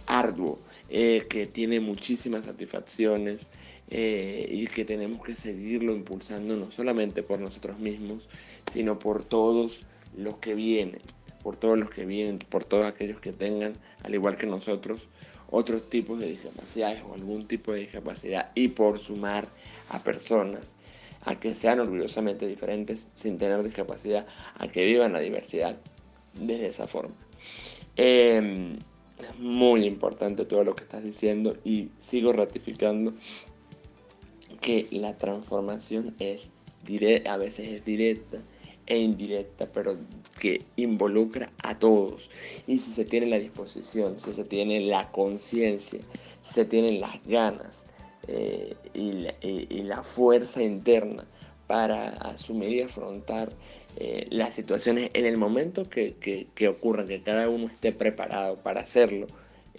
[0.05, 3.47] arduo, que tiene muchísimas satisfacciones
[3.91, 8.27] y que tenemos que seguirlo impulsando no solamente por nosotros mismos,
[8.73, 9.83] sino por todos
[10.17, 11.01] los que vienen,
[11.43, 15.07] por todos los que vienen, por todos aquellos que tengan, al igual que nosotros,
[15.51, 19.47] otros tipos de discapacidades o algún tipo de discapacidad y por sumar
[19.89, 20.75] a personas
[21.25, 25.77] a que sean orgullosamente diferentes sin tener discapacidad, a que vivan la diversidad
[26.33, 27.15] desde esa forma.
[27.97, 28.77] Em,
[29.19, 33.13] es muy importante todo lo que estás diciendo y sigo ratificando
[34.61, 36.49] que la transformación es
[37.27, 38.39] a veces es directa
[38.89, 39.97] e indirecta, pero
[40.39, 42.29] que involucra a todos.
[42.67, 45.99] Y si se tiene la disposición, si se tiene la conciencia,
[46.41, 47.85] si se tienen las ganas
[48.27, 51.25] eh, y, la, fuerza interna
[51.67, 53.51] para asumir y afrontar
[53.95, 56.15] eh, las situaciones en el momento que,
[56.53, 59.27] que, ocurran, que cada uno esté preparado para hacerlo,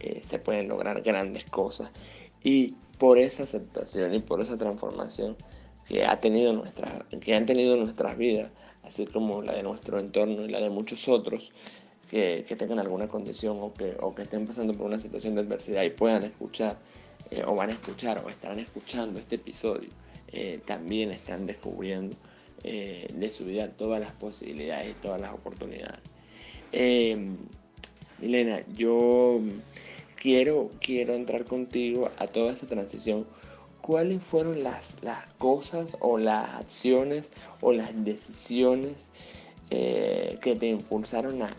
[0.01, 1.93] eh, se pueden lograr grandes cosas.
[2.43, 5.37] Y por esa aceptación y por esa transformación
[5.87, 8.51] que, ha tenido nuestra, que han tenido nuestras vidas,
[8.85, 11.53] así como la de nuestro entorno y la de muchos otros
[12.11, 15.83] que, tengan alguna condición o que, o que estén pasando por una situación de adversidad
[15.85, 16.77] y puedan escuchar
[17.31, 19.89] eh, o van a escuchar o estarán escuchando este episodio,
[20.33, 22.17] eh, también están descubriendo
[22.65, 26.01] eh, de su vida todas las posibilidades y todas las oportunidades.
[28.21, 29.41] Milena, yo
[30.17, 33.27] quiero, quiero entrar contigo a toda esta transición
[33.81, 34.97] cuáles fueron las,
[35.39, 39.09] cosas o las acciones o las decisiones
[39.71, 41.57] eh, que te impulsaron a,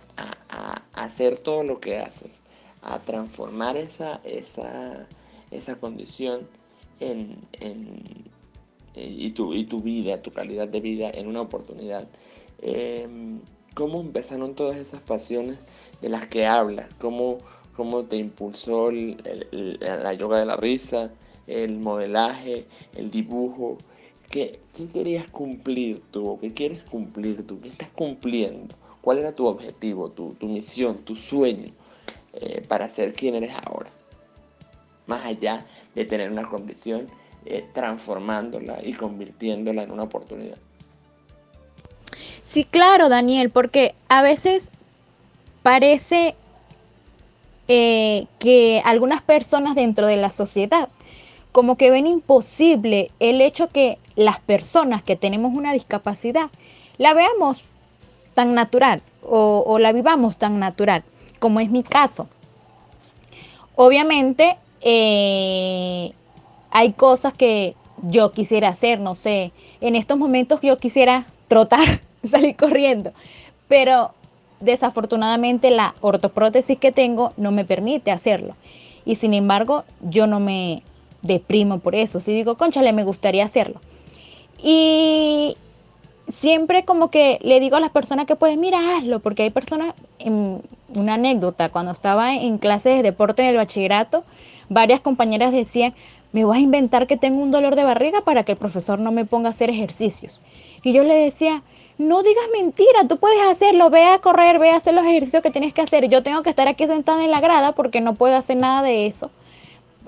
[0.94, 2.32] hacer todo lo que haces,
[2.82, 5.08] a transformar esa, esa,
[5.50, 6.48] esa condición
[7.00, 7.38] en,
[8.94, 12.08] y, tu, y tu vida, tu calidad de vida en una oportunidad.
[12.62, 13.40] Em,
[13.74, 15.60] ¿Cómo empezaron todas esas pasiones
[16.02, 16.90] de las que hablas?
[17.00, 17.40] ¿Cómo,
[17.74, 21.12] cómo te impulsó la yoga de la risa?
[21.52, 23.78] El modelaje, el dibujo.
[24.30, 24.60] ¿Qué,
[24.94, 26.38] querías cumplir tú?
[26.40, 27.60] ¿Qué quieres cumplir tú?
[27.60, 28.74] ¿Qué estás cumpliendo?
[29.02, 31.70] ¿Cuál era tu objetivo, tu, misión, tu sueño
[32.34, 33.90] eh, para ser quien eres ahora?
[35.08, 37.08] Más allá de tener una condición,
[37.46, 40.58] eh, transformándola y convirtiéndola en una oportunidad.
[42.44, 44.72] Sí, claro, Daniel, porque a veces
[45.64, 46.36] parece
[47.68, 50.90] eh, que algunas personas dentro de la sociedad
[51.52, 56.50] como que ven imposible el hecho que las personas que tenemos una discapacidad
[56.98, 57.64] la veamos
[58.34, 61.04] tan natural o, la vivamos tan natural,
[61.40, 62.28] como es mi caso.
[63.76, 66.12] Obviamente eh,
[66.72, 72.56] hay cosas que yo quisiera hacer, no sé, en estos momentos yo quisiera trotar, salir
[72.56, 73.12] corriendo,
[73.68, 74.14] pero
[74.60, 78.56] desafortunadamente la ortoprótesis que tengo no me permite hacerlo.
[79.04, 80.84] Y sin embargo, yo no me,
[81.22, 82.20] deprimo por eso.
[82.20, 83.80] Si digo, conchale, me gustaría hacerlo.
[84.64, 85.56] Y
[86.32, 89.94] siempre como que le digo a las personas que pueden, mira, hazlo, porque hay personas,
[90.94, 94.24] una anécdota, cuando estaba en clases de deporte en el bachillerato,
[94.70, 95.94] varias compañeras decían,
[96.32, 99.12] me voy a inventar que tengo un dolor de barriga para que el profesor no
[99.12, 100.42] me ponga a hacer ejercicios.
[100.84, 101.62] Y yo le decía,
[101.98, 105.52] no digas mentira, tú puedes hacerlo, ve a correr, ve a hacer los ejercicios que
[105.52, 106.08] tienes que hacer.
[106.10, 109.08] Yo tengo que estar aquí sentada en la grada porque no puedo hacer nada de
[109.08, 109.30] eso.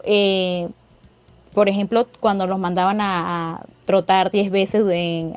[0.05, 0.69] Eh,
[1.53, 4.81] por ejemplo, cuando los mandaban a, trotar 10 veces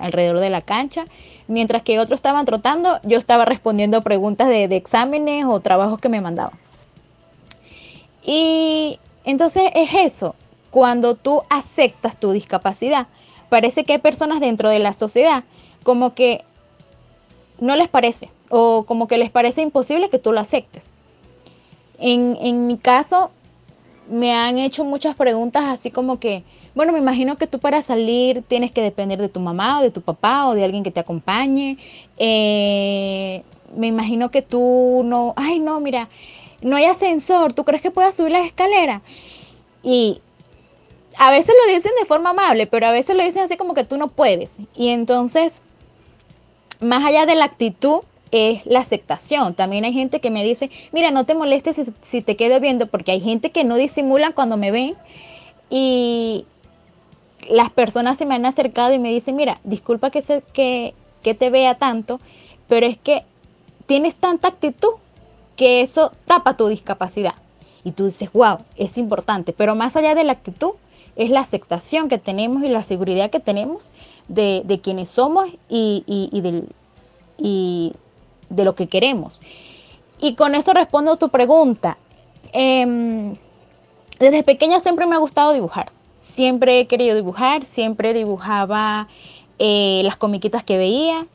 [0.01, 1.05] alrededor de la cancha,
[1.49, 6.21] mientras que otros estaban trotando, yo estaba respondiendo preguntas de, exámenes o trabajos que me
[6.21, 6.57] mandaban.
[8.23, 10.37] Y entonces es eso,
[10.71, 13.09] cuando tú aceptas tu discapacidad,
[13.49, 15.45] parece que hay personas dentro de la sociedad
[15.83, 16.45] como que
[17.61, 20.93] no les parece o como que les parece imposible que tú lo aceptes.
[21.99, 23.31] En, en mi caso,
[24.09, 28.43] me han hecho muchas preguntas así como que, bueno, me imagino que tú para salir
[28.43, 31.01] tienes que depender de tu mamá o de tu papá o de alguien que te
[31.01, 31.79] acompañe.
[32.19, 33.43] Eh,
[33.77, 36.09] me imagino que tú no, ay no, mira,
[36.63, 39.03] no hay ascensor, ¿tú crees que puedas subir las escaleras?
[39.83, 40.21] Y
[41.19, 43.85] a veces lo dicen de forma amable, pero a veces lo dicen así como que
[43.85, 44.59] tú no puedes.
[44.75, 45.63] Y entonces,
[46.81, 48.01] más allá de la actitud,
[48.31, 49.55] es la aceptación.
[49.55, 53.13] También hay gente que me dice, mira, no te molestes si, te quedo viendo, porque
[53.13, 54.95] hay gente que no disimulan cuando me ven
[55.71, 56.47] y
[57.49, 61.35] las personas se me han acercado y me dicen, mira, disculpa que, se, que, que
[61.35, 62.21] te vea tanto,
[62.69, 63.25] pero es que
[63.87, 64.95] tienes tanta actitud
[65.55, 67.35] que eso tapa tu discapacidad.
[67.85, 70.73] Y tú dices, wow, es importante, pero más allá de la actitud,
[71.15, 73.91] es la aceptación que tenemos y la seguridad que tenemos
[74.29, 76.69] de, de quienes somos y, del,
[77.39, 77.95] y
[78.49, 79.41] de lo que queremos.
[80.21, 81.99] Y con eso respondo a tu pregunta.
[82.53, 83.35] Em,
[84.19, 85.93] desde pequeña siempre me ha gustado dibujar.
[86.21, 89.09] Siempre he querido dibujar, siempre dibujaba
[89.59, 91.27] eh, las comiquitas que veía,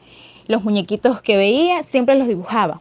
[0.47, 2.80] los muñequitos que veía, siempre los dibujaba.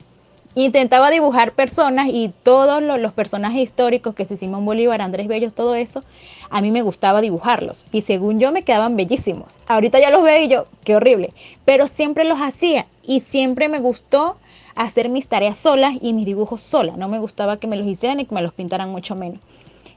[0.55, 5.75] Intentaba dibujar personas y todos los, personajes históricos que se Simón Bolívar, Andrés Bellos, todo
[5.75, 6.03] eso,
[6.51, 9.61] a mí me gustaba dibujarlos y según yo me quedaban bellísimos.
[9.67, 11.33] Ahorita ya los veo y yo, qué horrible,
[11.65, 14.37] pero siempre los hacía y siempre me gustó
[14.75, 16.97] hacer mis tareas solas y mis dibujos solas.
[16.97, 19.41] No me gustaba que me los hicieran y que me los pintaran mucho menos.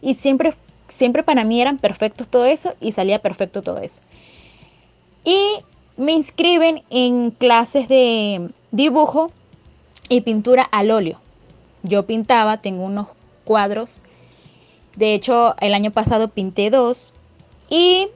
[0.02, 0.54] Y siempre,
[0.90, 4.02] siempre para mí eran perfectos todo eso y salía perfecto todo eso.
[5.24, 5.38] Y
[5.96, 9.32] me inscriben en clases de dibujo
[10.10, 11.20] y pintura al óleo.
[11.84, 13.08] Yo pintaba, tengo unos
[13.44, 14.00] cuadros.
[14.96, 17.14] De hecho, el año pasado pinté dos.
[17.70, 18.08] Y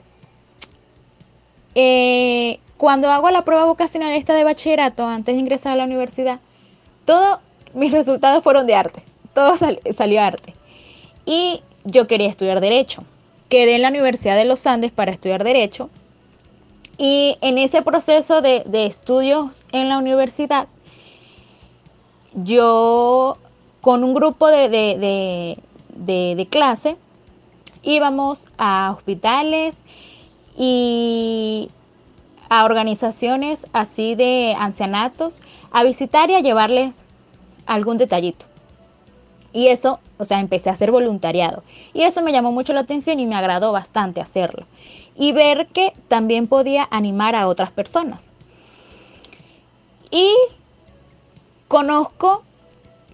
[1.75, 6.39] eh, cuando hago la prueba vocacional esta de bachillerato, antes de ingresar a la universidad,
[7.05, 7.39] todos
[7.73, 9.01] mis resultados fueron de arte.
[9.33, 10.53] Todo salió arte.
[11.25, 13.03] Y yo quería estudiar derecho.
[13.49, 15.89] Quedé en la Universidad de los Andes para estudiar derecho.
[16.97, 20.67] Y en ese proceso de estudios en la universidad,
[22.43, 23.37] yo
[23.81, 25.57] con un grupo de,
[26.49, 26.97] clase
[27.83, 29.75] íbamos a hospitales
[30.55, 31.69] y
[32.49, 37.05] a organizaciones así de ancianatos a visitar y a llevarles
[37.65, 38.45] algún detallito.
[39.53, 41.63] Y eso, o sea, empecé a hacer voluntariado.
[41.93, 44.65] Y eso me llamó mucho la atención y me agradó bastante hacerlo.
[45.15, 48.31] Y ver que también podía animar a otras personas.
[50.11, 50.31] Y
[51.67, 52.43] Conozco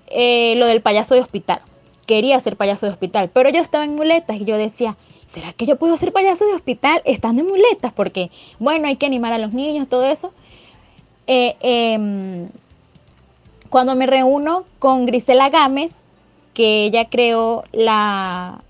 [0.07, 1.61] eh, lo del payaso de hospital.
[2.05, 5.65] Quería ser payaso de hospital, pero yo estaba en muletas y yo decía, ¿será que
[5.65, 7.93] yo puedo ser payaso de hospital estando en muletas?
[7.93, 8.29] Porque,
[8.59, 10.33] bueno, hay que animar a los niños, todo eso.
[11.27, 12.49] Eh, em,
[13.69, 16.03] cuando me reúno con Grisela Gámez,
[16.53, 18.61] que ella creó la,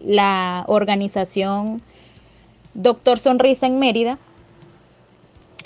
[0.00, 1.82] la organización
[2.74, 4.18] Doctor Sonrisa en Mérida,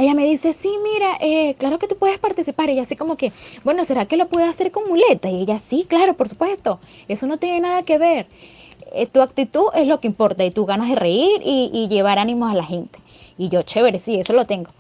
[0.03, 2.71] ella me dice, sí, mira, eh, claro que tú puedes participar.
[2.71, 3.33] Y así como que,
[3.65, 5.29] bueno, ¿será que lo puede hacer con muleta?
[5.31, 6.81] Y ella, sí, claro, por supuesto.
[7.09, 8.27] Eso no tiene nada que ver.
[8.93, 12.51] Eh, tu actitud es lo que importa y tú ganas de reír y, llevar ánimos
[12.51, 12.99] a la gente.
[13.39, 14.71] Y yo, chévere, sí, eso lo tengo.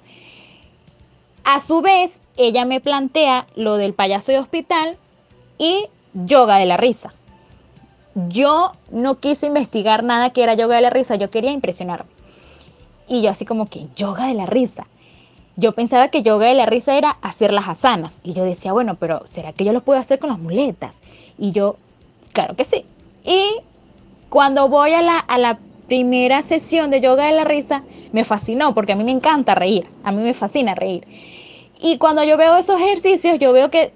[1.44, 4.96] A su vez, ella me plantea lo del payaso de hospital
[5.58, 7.14] y yoga de la risa.
[8.28, 12.10] Yo no quise investigar nada que era yoga de la risa, yo quería impresionarme.
[13.08, 14.86] Y yo así como que yoga de la risa
[15.56, 18.20] yo pensaba que yoga de la risa era hacer las asanas.
[18.24, 20.96] Y yo decía, bueno, pero ¿será que yo lo puedo hacer con las muletas?
[21.38, 21.76] Y yo,
[22.32, 22.84] claro que sí.
[23.24, 23.56] Y
[24.28, 27.82] cuando voy a la, a la primera sesión de yoga de la risa,
[28.12, 29.86] me fascinó, porque a mí me encanta reír.
[30.04, 31.06] A mí me fascina reír.
[31.80, 33.92] Y cuando yo veo esos ejercicios, yo veo que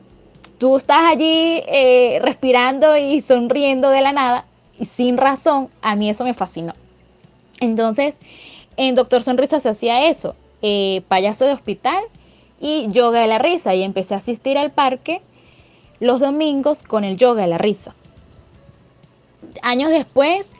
[0.58, 4.44] tú estás allí eh, respirando y sonriendo de la nada,
[4.78, 6.74] y sin razón, a mí eso me fascinó.
[7.60, 8.20] Entonces,
[8.76, 12.02] en Doctor Sonrisa se hacía eso eh, payaso de hospital
[12.60, 13.74] y yoga de la risa.
[13.74, 15.22] Y empecé a asistir al parque
[16.00, 17.94] los domingos con el yoga de la risa.
[19.62, 20.52] Años después,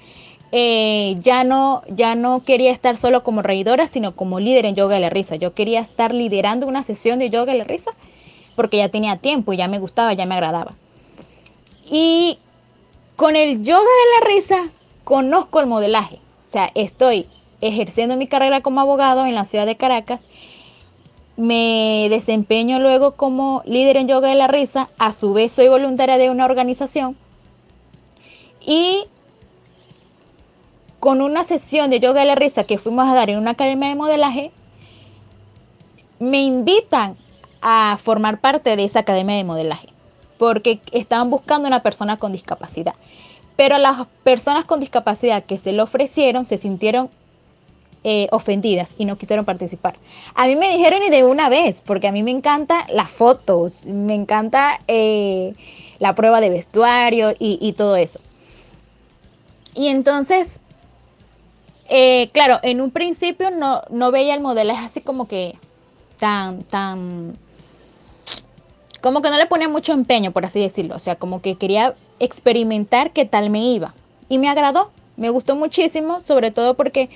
[0.53, 4.94] eh, ya, no, ya no quería estar solo como reidora, sino como líder en yoga
[4.94, 5.36] de la risa.
[5.36, 7.90] Yo quería estar liderando una sesión de yoga de la risa
[8.55, 10.74] porque ya tenía tiempo y ya me gustaba, ya me agradaba.
[11.88, 12.38] Y
[13.16, 14.70] con el yoga de la risa
[15.05, 16.16] conozco el modelaje.
[16.16, 17.26] O sea, estoy
[17.61, 20.26] ejerciendo mi carrera como abogado en la ciudad de Caracas.
[21.36, 24.88] Me desempeño luego como líder en yoga de la risa.
[24.98, 27.16] A su vez soy voluntaria de una organización.
[28.64, 29.04] Y
[31.00, 33.88] con una sesión de yoga de la risa que fuimos a dar en una academia
[33.88, 34.50] de modelaje,
[36.18, 37.16] me invitan
[37.61, 39.88] a formar parte de esa academia de modelaje.
[40.38, 42.94] Porque estaban buscando una persona con discapacidad.
[43.57, 47.09] Pero las personas con discapacidad que se lo ofrecieron se sintieron
[48.09, 49.96] eh, ofendidas y no quisieron participar.
[50.36, 53.84] A mí me dijeron y de una vez, porque a mí me encanta las fotos,
[53.84, 55.54] me encanta eh,
[55.98, 58.20] la prueba de vestuario y, todo eso.
[59.74, 60.61] Y entonces,
[61.88, 65.59] eh, claro, en un principio no, no veía el modelaje así como que
[66.16, 67.36] tan, tan,
[69.02, 70.94] como que no le ponía mucho empeño, por así decirlo.
[70.94, 73.94] O sea, como que quería experimentar qué tal me iba.
[74.28, 77.11] Y me agradó, me gustó muchísimo, sobre todo porque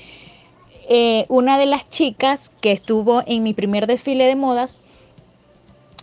[0.90, 4.76] eh, una de las chicas que estuvo en mi primer desfile de modas,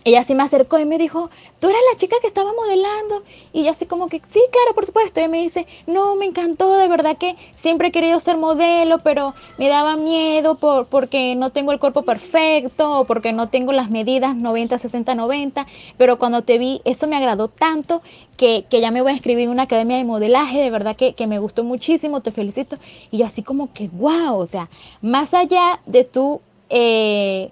[0.04, 1.28] ella sí me acercó y me dijo,
[1.60, 3.22] tú eres la chica que estaba modelando.
[3.52, 5.20] Y yo así como que, sí, claro, por supuesto.
[5.20, 9.34] Y me dice, no, me encantó, de verdad que siempre he querido ser modelo, pero
[9.58, 13.90] me daba miedo por, porque no tengo el cuerpo perfecto o porque no tengo las
[13.90, 15.66] medidas 90, 60, 90.
[15.96, 18.02] Pero cuando te vi, eso me agradó tanto
[18.36, 21.38] que, ya me voy a escribir en una academia de modelaje, de verdad que, me
[21.38, 22.76] gustó muchísimo, te felicito.
[23.10, 24.68] Y yo así como que, wow, o sea,
[25.02, 26.40] más allá de tú...
[26.70, 27.50] Eh,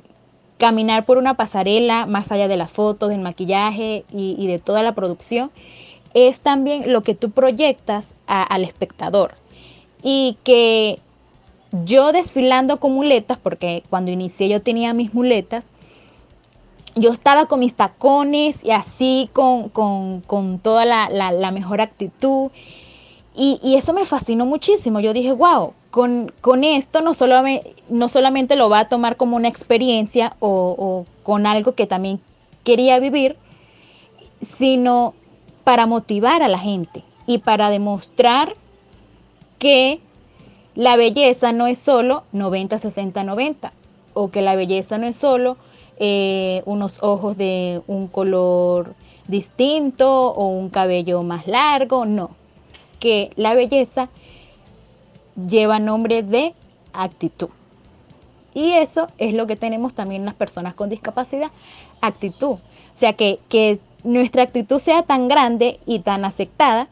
[0.58, 4.94] caminar por una pasarela, más allá de las fotos, del maquillaje y, de toda la
[4.94, 5.50] producción,
[6.14, 9.34] es también lo que tú proyectas al espectador.
[10.02, 10.98] Y que
[11.84, 15.66] yo desfilando con muletas, porque cuando inicié yo tenía mis muletas,
[16.94, 19.70] yo estaba con mis tacones y así con,
[20.62, 22.50] toda la, mejor actitud.
[23.34, 25.00] Y, eso me fascinó muchísimo.
[25.00, 27.36] Yo dije, wow, con, con esto no, solo
[27.88, 32.20] no solamente lo va a tomar como una experiencia o, con algo que también
[32.64, 33.38] quería vivir,
[34.42, 35.14] sino
[35.64, 38.56] para motivar a la gente y para demostrar
[39.58, 40.00] que
[40.74, 43.72] la belleza no es solo 90, 60, 90,
[44.12, 45.56] o que la belleza no es solo
[45.98, 48.94] eh, unos ojos de un color
[49.28, 52.32] distinto o un cabello más largo, no.
[53.00, 54.10] Que la belleza
[55.36, 56.54] lleva nombre de
[56.92, 57.50] actitud.
[58.54, 61.50] Y eso es lo que tenemos también las personas con discapacidad,
[62.00, 62.52] actitud.
[62.52, 62.60] O
[62.94, 66.88] sea, que, que nuestra actitud sea tan grande y tan aceptada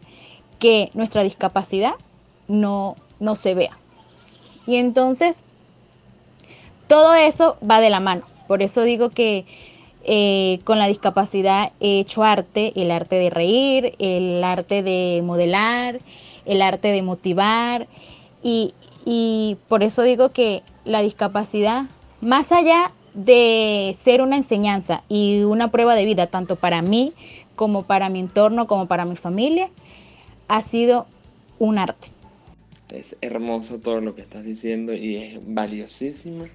[0.59, 1.95] que nuestra discapacidad
[2.49, 3.78] no, no se vea.
[4.66, 5.42] Y entonces,
[6.86, 8.26] todo eso va de la mano.
[8.47, 9.47] Por eso digo que
[10.05, 15.99] eh, con la discapacidad he hecho arte, el arte de reír, el arte de modelar,
[16.45, 17.86] el arte de motivar.
[18.45, 18.74] Y,
[19.05, 21.86] y por eso digo que la discapacidad,
[22.20, 27.12] más allá de ser una enseñanza y una prueba de vida, tanto para mí
[27.57, 29.70] como para mi entorno, como para mi familia,
[30.47, 31.07] ha sido
[31.59, 32.09] un arte.
[32.90, 36.47] Es hermoso todo lo que estás diciendo y es valiosísimo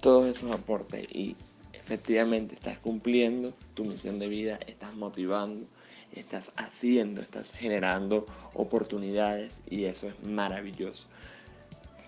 [0.00, 1.36] todos esos aportes y
[1.72, 5.66] efectivamente estás cumpliendo tu misión de vida, estás motivando,
[6.14, 11.08] estás haciendo, estás generando oportunidades y eso es maravilloso.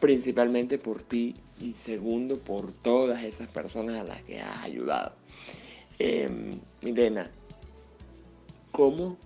[0.01, 5.15] Principalmente por ti y segundo por todas esas personas a las que has ayudado.
[5.99, 6.29] Eh,
[6.83, 7.31] Milena,
[8.73, 9.17] ¿cómo,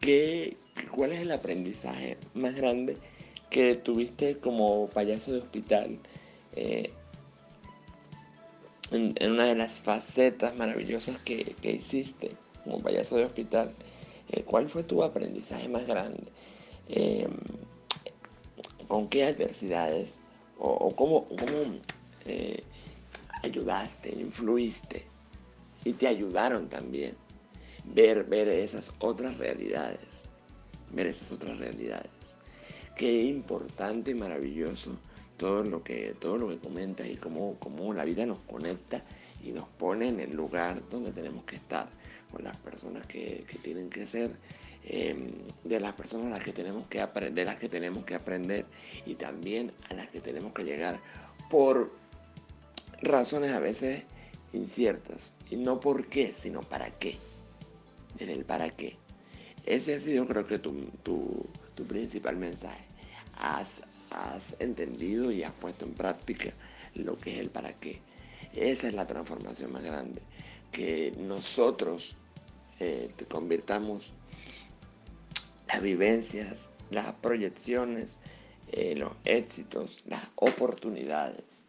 [0.00, 0.56] qué,
[0.90, 2.96] cuál es el aprendizaje más grande
[3.50, 5.98] que tuviste como payaso de hospital?
[6.56, 6.92] Eh,
[8.92, 12.32] en, una de las facetas maravillosas que, hiciste
[12.64, 13.72] como payaso de hospital,
[14.30, 16.22] eh, ¿cuál fue tu aprendizaje más grande?
[16.88, 17.28] Eh,
[18.88, 20.20] ¿Con qué adversidades
[20.58, 21.26] o, cómo,
[22.26, 22.62] eh,
[23.42, 25.04] ayudaste, influiste
[25.84, 27.14] y te ayudaron también
[27.84, 29.98] ver, ver esas otras realidades,
[30.90, 32.10] ver esas otras realidades?
[32.96, 34.96] Qué importante y maravilloso
[35.36, 39.02] todo lo que, todo lo que comentas y cómo, cómo la vida nos conecta
[39.42, 41.88] y nos pone en el lugar donde tenemos que estar,
[42.42, 44.36] las personas que, tienen que ser,
[44.84, 45.32] em,
[45.64, 48.66] de las personas a las que tenemos que aprender, de las que tenemos que aprender
[49.06, 51.00] y también a las que tenemos que llegar
[51.50, 51.92] por
[53.02, 54.04] razones a veces
[54.52, 55.32] inciertas.
[55.50, 57.18] Y no por qué, sino para qué.
[58.18, 58.96] En el para qué.
[59.66, 60.72] Ese ha sido creo que tu,
[61.02, 62.84] tu, tu principal mensaje.
[63.36, 66.52] Haz, has entendido y has puesto en práctica
[66.94, 68.00] lo que es el para qué.
[68.54, 70.22] Esa es la transformación más grande.
[70.70, 72.16] Que nosotros
[72.80, 74.12] eh, convirtamos
[75.68, 78.18] las vivencias, las proyecciones,
[78.72, 81.62] eh, los éxitos, las oportunidades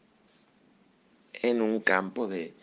[1.34, 2.54] en un campo de,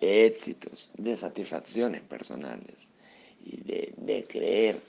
[0.00, 2.88] éxitos, de satisfacciones personales
[3.44, 4.80] y de creer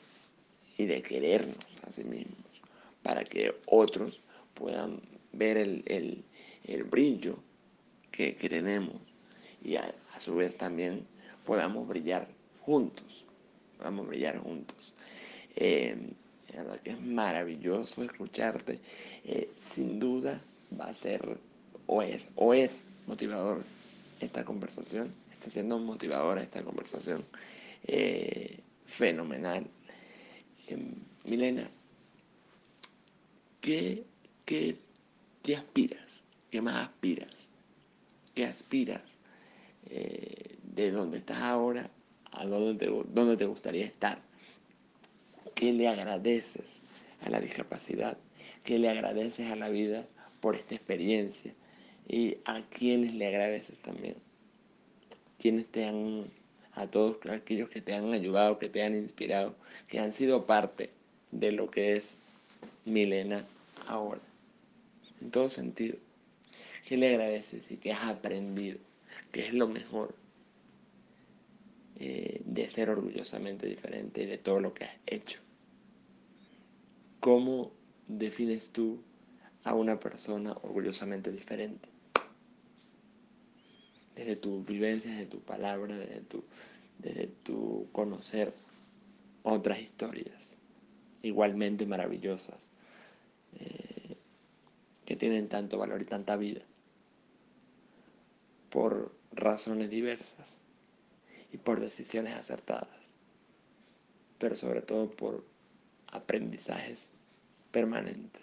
[0.78, 2.38] y de querernos a sí mismos
[3.04, 4.22] para que otros
[4.54, 6.26] puedan ver el,
[6.90, 7.38] brillo
[8.12, 8.96] que, tenemos
[9.64, 11.06] y a, su vez también
[11.46, 12.28] podamos brillar
[12.62, 13.26] juntos,
[13.78, 14.94] podamos brillar juntos.
[15.56, 16.14] Eh,
[16.84, 18.80] es maravilloso escucharte.
[19.24, 20.42] Eh, sin duda
[20.80, 21.38] va a ser
[21.88, 23.64] o es, o es motivador
[24.20, 25.14] esta conversación.
[25.32, 27.24] Está siendo motivadora esta conversación.
[27.84, 29.66] Eh, fenomenal.
[31.26, 31.70] Milena,
[33.60, 34.06] ¿Qué,
[34.46, 34.78] qué
[35.42, 36.22] te aspiras?
[36.50, 37.30] ¿Qué más aspiras?
[38.34, 39.04] ¿Qué aspiras
[40.76, 41.90] de donde estás ahora
[42.32, 44.20] a dónde te, te gustaría estar?
[45.54, 46.80] ¿Qué le agradeces
[47.22, 48.18] a la discapacidad?
[48.64, 50.06] ¿Qué le agradeces a la vida
[50.40, 51.54] por esta experiencia?
[52.08, 54.16] ¿Y a quiénes le agradeces también?
[55.40, 56.24] ¿Quiénes te han,
[56.74, 59.56] a todos aquellos que te han ayudado, que te han inspirado,
[59.88, 60.90] que han sido parte
[61.32, 62.18] de lo que es
[62.86, 63.46] Milena
[63.88, 64.22] ahora.
[65.22, 65.98] En todo sentido.
[66.88, 68.80] ¿Qué le agradeces y qué has aprendido?
[69.32, 70.16] ¿Qué es lo mejor
[72.04, 75.40] eh, de ser orgullosamente diferente de todo lo que has hecho?
[77.20, 77.72] ¿Cómo
[78.08, 79.04] defines tú
[79.64, 81.92] a una persona orgullosamente diferente?
[84.16, 86.44] desde tu vivencia, desde tu palabra, desde tu,
[87.00, 88.54] desde tu conocer
[89.44, 90.58] otras historias
[91.24, 92.70] igualmente maravillosas
[93.60, 94.18] eh,
[95.06, 96.62] que tienen tanto valor y tanta vida
[98.70, 100.61] por razones diversas
[101.52, 102.88] y por decisiones acertadas,
[104.38, 105.44] pero sobre todo por
[106.08, 107.10] aprendizajes
[107.72, 108.42] permanentes.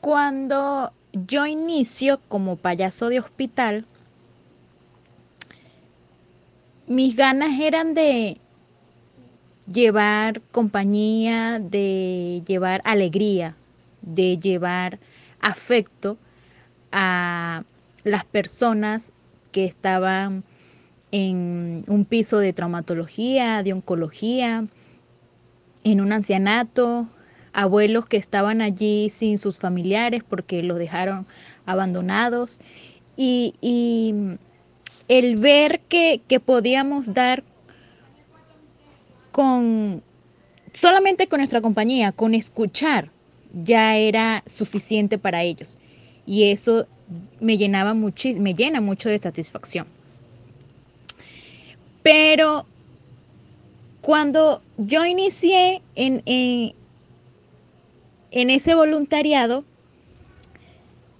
[0.00, 3.86] Cuando yo inicio como payaso de hospital,
[6.86, 8.38] mis ganas eran de
[9.66, 13.56] llevar compañía, de llevar alegría,
[14.02, 15.00] de llevar
[15.40, 16.16] afecto
[16.92, 17.64] a
[18.06, 19.12] las personas
[19.52, 20.44] que estaban
[21.10, 24.66] en un piso de traumatología, de oncología,
[25.84, 27.08] en un ancianato,
[27.52, 31.26] abuelos que estaban allí sin sus familiares porque los dejaron
[31.64, 32.60] abandonados
[33.16, 33.54] y,
[35.08, 37.44] el ver que, que podíamos dar
[39.30, 40.02] con
[40.72, 43.10] solamente con nuestra compañía, con escuchar,
[43.52, 45.78] ya era suficiente para ellos.
[46.26, 46.88] Y eso
[47.40, 49.86] me llenaba mucho, me llena mucho de satisfacción.
[52.02, 52.66] Pero
[54.00, 56.72] cuando yo inicié en, en,
[58.50, 59.64] ese voluntariado,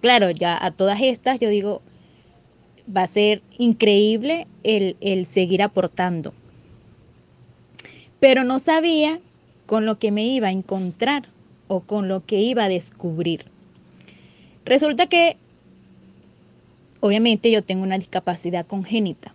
[0.01, 1.83] claro, ya a todas estas yo digo,
[2.95, 6.33] va a ser increíble el, el seguir aportando.
[8.21, 9.19] Pero no sabía
[9.67, 11.29] con lo que me iba a encontrar
[11.69, 13.47] o con lo que iba a descubrir.
[14.65, 15.37] Resulta que,
[17.07, 19.35] obviamente, yo tengo una discapacidad congénita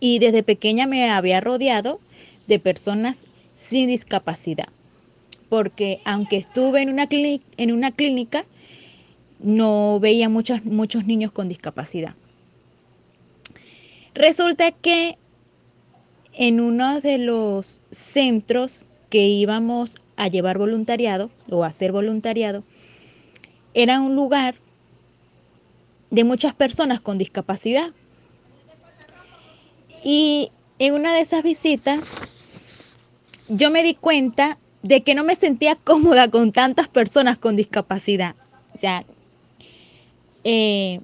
[0.00, 2.00] y desde pequeña me había rodeado
[2.46, 4.68] de personas sin discapacidad,
[5.48, 8.44] porque aunque estuve en una, en una clínica,
[9.40, 12.14] no veía muchos, muchos niños con discapacidad.
[14.14, 15.18] Resulta que
[16.32, 22.64] en uno de los centros que íbamos a llevar voluntariado o a hacer voluntariado,
[23.74, 24.56] era un lugar
[26.10, 27.90] de muchas personas con discapacidad.
[30.04, 32.12] Y en una de esas visitas,
[33.48, 38.34] yo me di cuenta de que no me sentía cómoda con tantas personas con discapacidad.
[38.74, 39.04] O sea,
[40.44, 41.00] eh,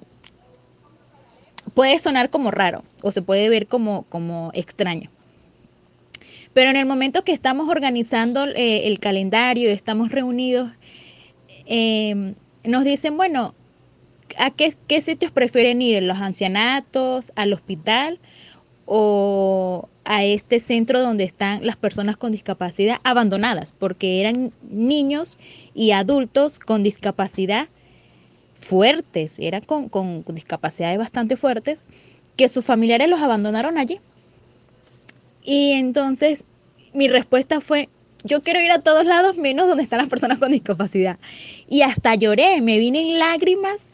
[1.73, 5.09] puede sonar como raro o se puede ver como, como extraño.
[6.53, 10.71] Pero en el momento que estamos organizando eh, el calendario, estamos reunidos,
[11.65, 13.55] em, nos dicen, bueno,
[14.37, 16.03] ¿a qué, sitios prefieren ir?
[16.03, 18.19] ¿Los ancianatos, al hospital
[18.85, 23.73] o a este centro donde están las personas con discapacidad abandonadas?
[23.77, 25.37] Porque eran niños
[25.73, 27.67] y adultos con discapacidad
[28.55, 31.83] fuertes, eran con, con discapacidades bastante fuertes,
[32.35, 33.99] que sus familiares los abandonaron allí.
[35.43, 36.43] Y entonces
[36.93, 37.89] mi respuesta fue,
[38.23, 41.17] yo quiero ir a todos lados menos donde están las personas con discapacidad.
[41.67, 43.87] Y hasta lloré, me vine en lágrimas.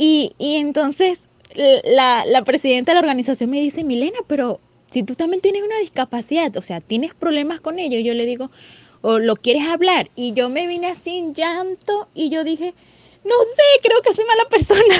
[0.00, 1.26] Y, entonces
[1.84, 5.78] la, la, presidenta de la organización me dice, Milena, pero si tú también tienes una
[5.78, 8.50] discapacidad, o sea, tienes problemas con ello, yo le digo,
[9.00, 10.10] o lo quieres hablar.
[10.14, 12.74] Y yo me vine así en llanto y yo dije,
[13.24, 14.94] no sé, creo que soy mala persona.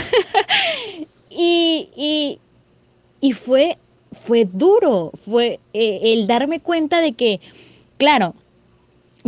[1.31, 2.41] y, y,
[3.21, 3.79] y fue
[4.13, 7.41] fue duro, fue eh, el darme cuenta de que,
[7.97, 8.35] claro,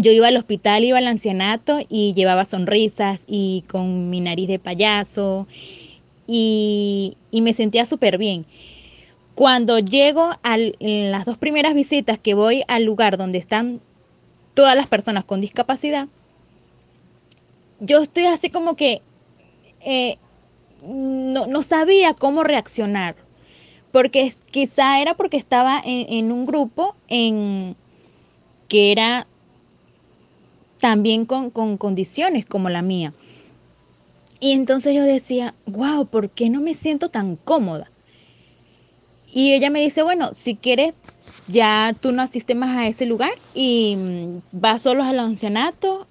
[0.00, 4.58] yo iba al hospital, iba al ancianato y llevaba sonrisas y con mi nariz de
[4.58, 5.46] payaso
[6.26, 8.46] y, me sentía súper bien.
[9.34, 13.80] Cuando llego a las dos primeras visitas que voy al lugar donde están
[14.54, 16.08] todas las personas con discapacidad,
[17.80, 19.00] yo estoy así como que
[19.80, 20.18] eh,
[20.86, 23.16] no, no sabía cómo reaccionar
[23.92, 27.76] porque quizá era porque estaba en, un grupo en
[28.68, 29.26] que era
[30.80, 33.12] también con, condiciones como la mía.
[34.40, 37.90] Y entonces yo decía, wow, ¿por qué no me siento tan cómoda?
[39.32, 40.94] Y ella me dice, bueno, si quieres,
[41.46, 46.06] ya tú no asistes más a ese lugar y mm, vas solo al ancianato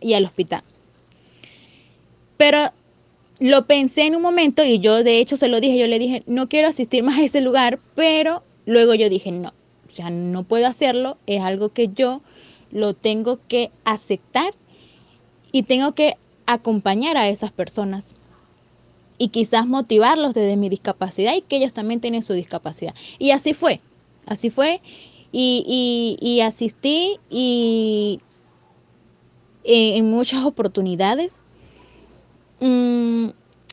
[0.00, 0.62] y al hospital.
[2.36, 2.72] Pero
[3.40, 6.22] lo pensé en un momento y yo de hecho se lo dije, yo le dije,
[6.26, 9.52] no quiero asistir más a ese lugar, pero luego yo dije, no,
[9.94, 12.20] ya no puedo hacerlo, es algo que yo
[12.70, 14.54] lo tengo que aceptar
[15.52, 16.16] y tengo que
[16.46, 18.14] acompañar a esas personas
[19.18, 22.94] y quizás motivarlos desde mi discapacidad y que ellos también tienen su discapacidad.
[23.18, 23.80] Y así fue,
[24.26, 24.80] así fue
[25.32, 28.20] y, y, asistí y
[29.64, 31.34] en muchas oportunidades
[32.60, 33.28] mm,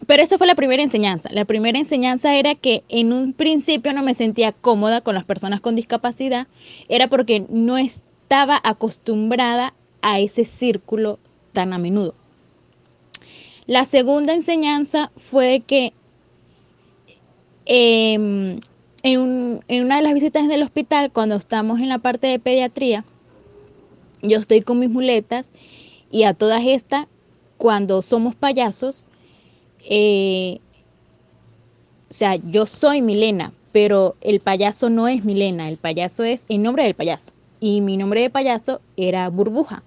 [0.08, 1.30] pero esa fue la primera enseñanza.
[1.32, 5.62] La primera enseñanza era que en un principio no me sentía cómoda con las personas
[5.62, 6.48] con discapacidad,
[6.90, 7.78] era porque no
[8.26, 11.20] estaba acostumbrada a ese círculo
[11.54, 12.16] tan a menudo.
[13.68, 15.94] La segunda enseñanza fue que
[17.68, 18.62] em,
[19.04, 23.06] en, una de las visitas en el hospital, cuando estamos en la parte de pediatría,
[24.24, 25.52] yo estoy con mis muletas
[26.10, 27.06] y a todas estas,
[27.58, 29.06] cuando somos payasos,
[29.88, 30.58] eh,
[32.10, 36.64] o sea, yo soy Milena, pero el payaso no es Milena, el payaso es el
[36.64, 37.36] nombre del payaso.
[37.66, 39.82] Y mi nombre de payaso era Burbuja.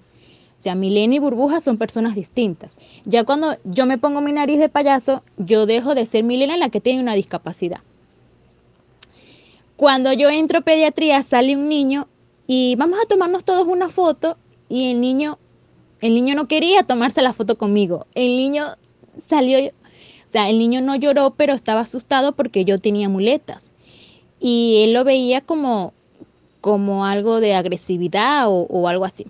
[0.59, 2.77] O sea, Milena y Burbuja son personas distintas.
[3.05, 6.71] Ya cuando yo me pongo mi nariz de payaso, yo dejo de ser Milena la
[6.71, 7.79] que tiene una discapacidad.
[9.77, 12.09] Cuando yo entro pediatría, sale un niño
[12.49, 15.39] y vamos a tomarnos todos una foto y el niño,
[16.01, 18.09] el niño no quería tomarse la foto conmigo.
[18.17, 18.75] El niño
[19.25, 23.73] salió o sea, el niño no lloró, pero estaba asustado porque yo tenía muletas.
[24.41, 25.95] Y él lo veía como,
[26.69, 29.25] como algo de agresividad o, algo así.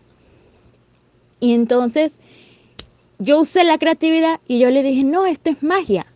[1.39, 2.19] Y entonces
[3.21, 6.13] yo usé la creatividad y yo le dije, no, esto es magia.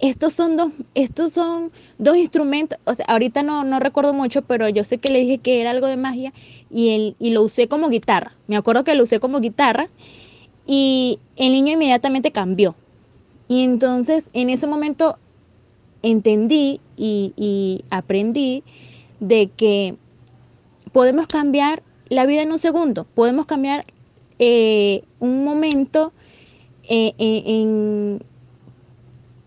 [0.00, 4.68] Estos son dos, estos son dos instrumentos, o sea, ahorita no, no recuerdo mucho, pero
[4.68, 6.32] yo sé que le dije que era algo de magia
[6.70, 8.32] y, él, y lo usé como guitarra.
[8.48, 9.90] Me acuerdo que lo usé como guitarra
[10.66, 12.74] y el niño inmediatamente cambió.
[13.46, 15.20] Y entonces en ese momento
[16.02, 18.64] entendí y, aprendí
[19.20, 19.96] de que
[20.96, 23.84] podemos cambiar la vida en un segundo, podemos cambiar
[24.38, 26.14] eh, un momento
[26.84, 28.24] eh, eh, en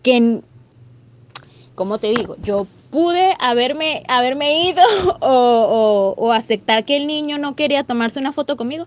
[0.04, 0.42] que,
[1.74, 4.84] como te digo, yo pude haberme, haberme ido
[5.22, 8.86] o, aceptar que el niño no quería tomarse una foto conmigo,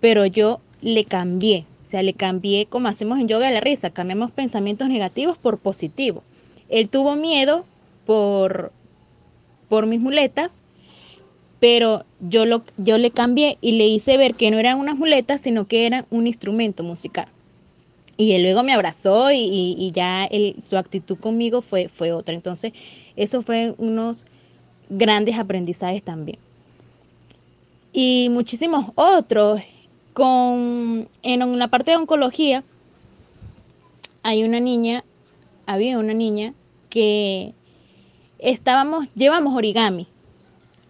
[0.00, 3.90] pero yo le cambié, o sea, le cambié como hacemos en yoga de la risa,
[3.90, 6.24] cambiamos pensamientos negativos por positivos.
[6.68, 7.64] Él tuvo miedo
[8.04, 8.72] por,
[9.68, 10.63] por mis muletas,
[11.64, 15.40] pero yo, lo, yo le cambié y le hice ver que no eran unas muletas,
[15.40, 17.26] sino que eran un instrumento musical.
[18.18, 20.28] Y él luego me abrazó y, ya
[20.62, 22.34] su actitud conmigo fue, fue otra.
[22.34, 22.74] Entonces,
[23.16, 24.26] eso fue unos
[24.90, 26.36] grandes aprendizajes también.
[27.94, 29.62] Y muchísimos otros
[30.12, 32.62] con, en la parte de oncología
[34.22, 35.02] hay una niña,
[35.64, 36.52] había una niña
[36.90, 37.54] que
[38.38, 40.08] estábamos, llevamos origami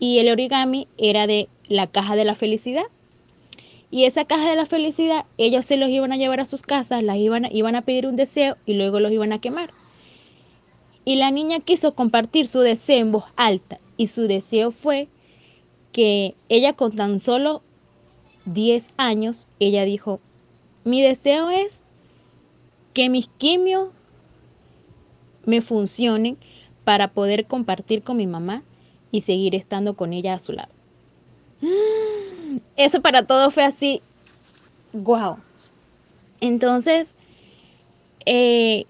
[0.04, 2.84] y el origami era de la caja de la felicidad.
[3.90, 7.02] Y esa caja de la felicidad, ellos se los iban a llevar a sus casas,
[7.02, 9.70] las iban, iban a pedir un deseo y luego los iban a quemar.
[11.06, 15.08] Y la niña quiso compartir su deseo en voz alta y su deseo fue
[15.90, 17.62] que ella con tan solo
[18.44, 20.20] 10 años, ella dijo,
[20.84, 21.82] mi deseo es
[22.92, 23.88] que mis quimios
[25.46, 26.36] me funcionen
[26.84, 28.64] para poder compartir con mi mamá
[29.14, 30.72] y seguir estando con ella a su lado.
[32.76, 34.02] Eso para todo fue así,
[34.92, 35.36] wow.
[36.40, 37.14] Entonces,
[38.26, 38.86] eh,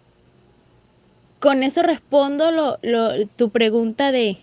[1.40, 2.78] con eso respondo
[3.36, 4.38] tu pregunta de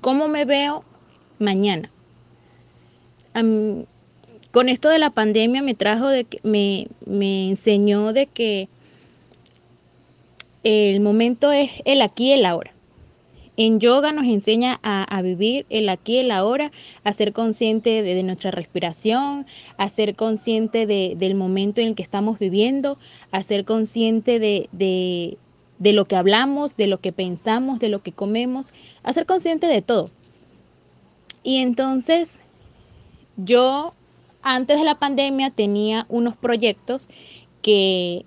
[0.00, 0.84] cómo me veo
[1.38, 1.90] mañana
[4.50, 6.88] con esto de la pandemia me trajo de que me,
[7.50, 8.68] enseñó de que
[10.64, 12.72] el momento es el aquí y el ahora.
[13.58, 16.70] En yoga nos enseña a, vivir el aquí el ahora,
[17.02, 19.46] a ser consciente de, nuestra respiración,
[19.76, 22.98] a ser consciente del momento en el que estamos viviendo,
[23.32, 28.12] a ser consciente de, de, lo que hablamos, de lo que pensamos, de lo que
[28.12, 30.08] comemos, a ser consciente de todo.
[31.42, 32.40] Y entonces
[33.36, 33.92] yo
[34.40, 37.08] antes de la pandemia tenía unos proyectos
[37.60, 38.24] que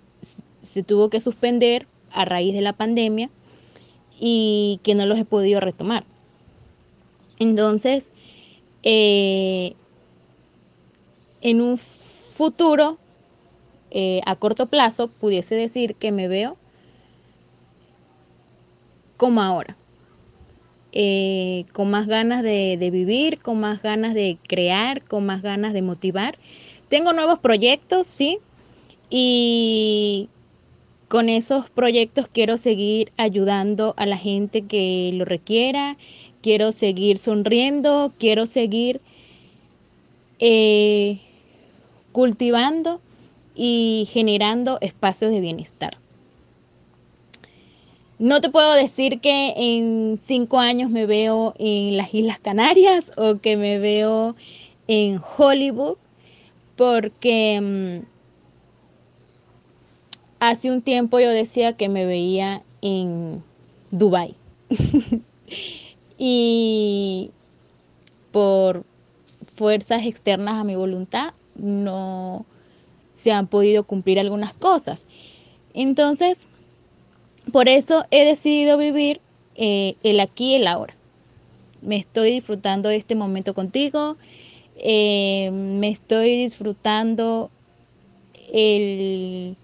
[0.62, 3.30] se tuvo que suspender a raíz de la pandemia
[4.24, 6.06] y que no los he podido retomar.
[7.40, 8.14] Entonces,
[8.84, 9.74] eh,
[11.42, 13.00] en un futuro,
[13.90, 16.56] eh, a corto plazo, pudiese decir que me veo
[19.18, 19.76] como ahora.
[20.94, 25.82] Eh, con más ganas de, vivir, con más ganas de crear, con más ganas de
[25.82, 26.38] motivar.
[26.90, 28.38] Tengo nuevos proyectos, sí,
[29.10, 30.30] y
[31.12, 35.98] con esos proyectos quiero seguir ayudando a la gente que lo requiera,
[36.42, 39.02] quiero seguir sonriendo, quiero seguir
[40.40, 41.20] eh,
[42.14, 43.02] cultivando
[43.56, 45.98] y generando espacios de bienestar.
[48.18, 53.40] No te puedo decir que en cinco años me veo en las Islas Canarias o
[53.40, 54.38] que me veo
[54.88, 55.98] en Hollywood,
[56.78, 58.12] porque mm,
[60.42, 63.44] hace un tiempo yo decía que me veía en
[63.92, 64.36] Dubai.
[66.18, 67.30] y
[68.32, 68.84] por
[69.56, 72.46] fuerzas externas a mi voluntad no
[73.14, 75.06] se han podido cumplir algunas cosas.
[75.76, 76.40] Entonces,
[77.52, 79.22] por eso he decidido vivir
[79.56, 80.96] eh, el aquí y el ahora.
[81.84, 84.18] Me estoy disfrutando este momento contigo,
[84.76, 87.52] eh, me estoy disfrutando
[88.52, 89.56] el,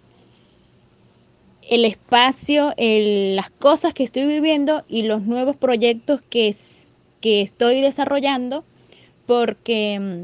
[1.69, 6.55] el espacio, las cosas que estoy viviendo y los nuevos proyectos que,
[7.21, 8.63] que estoy desarrollando
[9.25, 10.23] porque mm,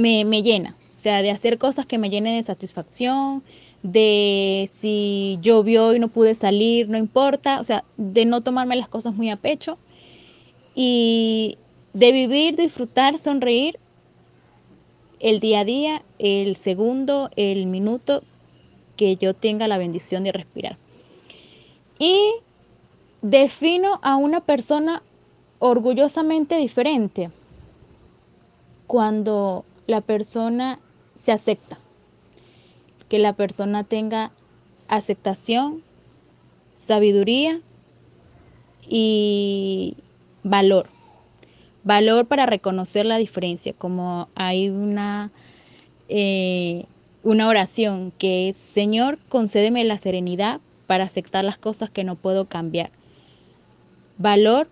[0.00, 3.42] me, me llena, o sea, de hacer cosas que me llenen de satisfacción,
[3.82, 8.88] de si llovió y no pude salir, no importa, o sea, de no tomarme las
[8.88, 9.78] cosas muy a pecho
[10.76, 11.58] y
[11.92, 13.78] de vivir, disfrutar, sonreír
[15.18, 18.22] el día a día, el segundo, el minuto
[19.02, 20.76] que yo tenga la bendición de respirar.
[21.98, 22.34] Y
[23.20, 25.02] defino a una persona
[25.58, 27.32] orgullosamente diferente
[28.86, 30.78] cuando la persona
[31.16, 31.80] se acepta,
[33.08, 34.30] que la persona tenga
[34.86, 35.82] aceptación,
[36.76, 37.60] sabiduría
[38.88, 39.96] y
[40.44, 40.86] valor.
[41.82, 45.32] Valor para reconocer la diferencia, como hay una,
[46.08, 46.84] eh,
[47.22, 52.46] una oración que es, Señor, concédeme la serenidad para aceptar las cosas que no puedo
[52.46, 52.90] cambiar.
[54.18, 54.68] Valor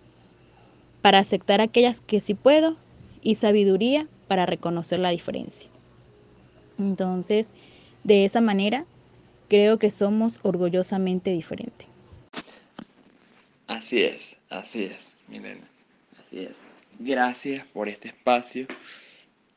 [1.01, 2.77] para aceptar aquellas que sí puedo
[3.21, 5.69] y sabiduría para reconocer la diferencia.
[6.77, 7.53] Entonces,
[8.03, 8.85] de esa manera,
[9.47, 11.87] creo que somos orgullosamente diferentes.
[13.67, 15.65] Así es, así es, Milena,
[16.19, 16.67] así es.
[16.99, 18.67] Gracias por este espacio.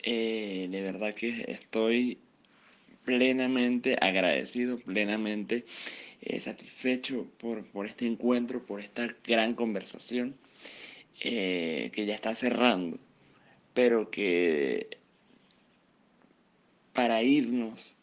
[0.03, 2.19] Eh, de verdad que estoy
[3.05, 5.65] plenamente agradecido, plenamente
[6.23, 10.37] eh, satisfecho por, por, este encuentro, por esta gran conversación
[11.21, 12.99] eh, que ya está cerrando,
[13.73, 14.99] pero que
[16.93, 17.95] para irnos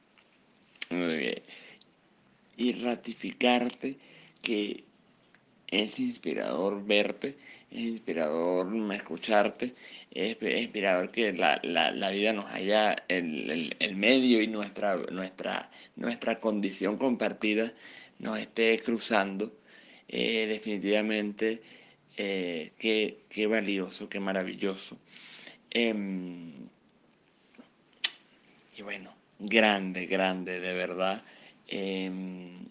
[0.89, 1.41] eh,
[2.57, 3.97] y ratificarte
[4.41, 4.83] que
[5.67, 7.35] es inspirador verte,
[7.71, 9.73] es inspirador escucharte,
[10.11, 16.97] es, inspirador que la, vida nos haya, el, el, medio y nuestra, nuestra, nuestra condición
[16.97, 17.73] compartida
[18.19, 19.51] nos esté cruzando.
[20.13, 21.61] Eh, definitivamente
[22.17, 24.97] eh, qué, valioso, qué maravilloso.
[25.69, 26.67] Em,
[28.77, 31.21] y bueno, grande, grande, de verdad.
[31.67, 32.65] Em,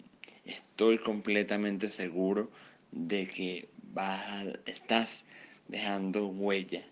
[0.45, 2.51] estoy completamente seguro
[2.91, 5.25] de que vas estás
[5.67, 6.83] dejando huella,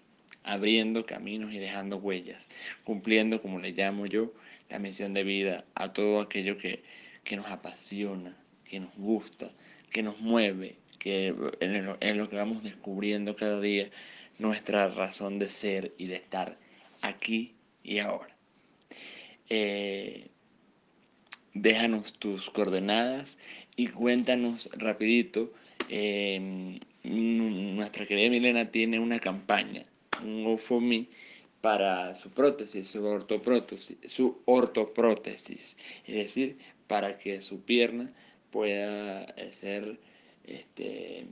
[0.44, 2.48] abriendo caminos y dejando huellas,
[2.84, 4.34] cumpliendo, como le llamo yo,
[4.70, 6.84] la misión de vida a todo aquello que,
[7.24, 8.36] que nos apasiona,
[8.66, 9.52] que nos gusta,
[9.92, 13.90] que nos mueve, que en lo, que vamos descubriendo cada día
[14.38, 16.58] nuestra razón de ser y de estar
[17.02, 18.36] aquí y ahora.
[19.50, 20.28] Eh,
[21.54, 23.38] déjanos tus coordenadas
[23.76, 25.52] y cuéntanos rapidito.
[25.90, 29.86] Em, nuestra querida Milena tiene una campaña,
[30.24, 31.08] un GoFundMe
[31.62, 36.58] para su prótesis, su ortoprótesis, su ortoprótesis, es decir,
[36.88, 38.12] para que su pierna
[38.52, 40.00] pueda ser
[40.46, 41.26] este,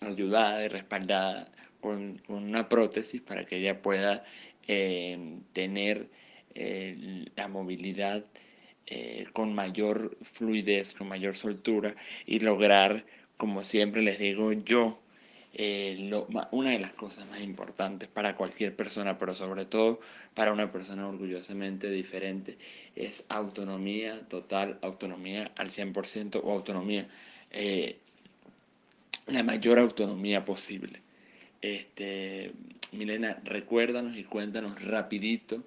[0.00, 1.50] ayudada y respaldada
[1.80, 4.24] con, una prótesis para que ella pueda
[4.66, 6.08] eh, tener
[6.54, 8.24] eh, la movilidad
[8.86, 11.94] eh, con mayor fluidez, con mayor soltura
[12.26, 13.04] y lograr,
[13.36, 15.00] como siempre les digo yo,
[15.54, 20.00] una de las cosas más importantes para cualquier persona, pero sobre todo
[20.34, 22.56] para una persona orgullosamente diferente,
[22.94, 27.08] es autonomía total, autonomía al 100% o autonomía
[29.26, 31.00] la mayor autonomía posible.
[31.62, 32.52] Este,
[32.92, 35.62] Milena, recuérdanos y cuéntanos rapidito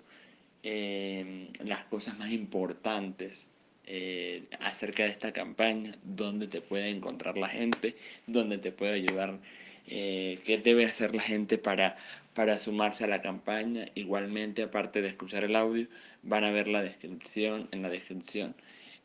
[0.64, 3.46] eh, las cosas más importantes
[3.86, 7.96] eh, acerca de esta campaña, dónde te puede encontrar la gente,
[8.28, 9.40] dónde te puede ayudar,
[9.88, 11.98] eh, qué debe hacer la gente para,
[12.34, 13.86] para sumarse a la campaña.
[13.96, 15.88] Igualmente, aparte de escuchar el audio,
[16.22, 18.56] van a ver la descripción, en la descripción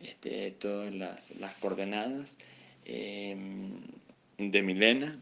[0.00, 2.36] este, todas las, las coordenadas
[4.38, 5.20] de Milena,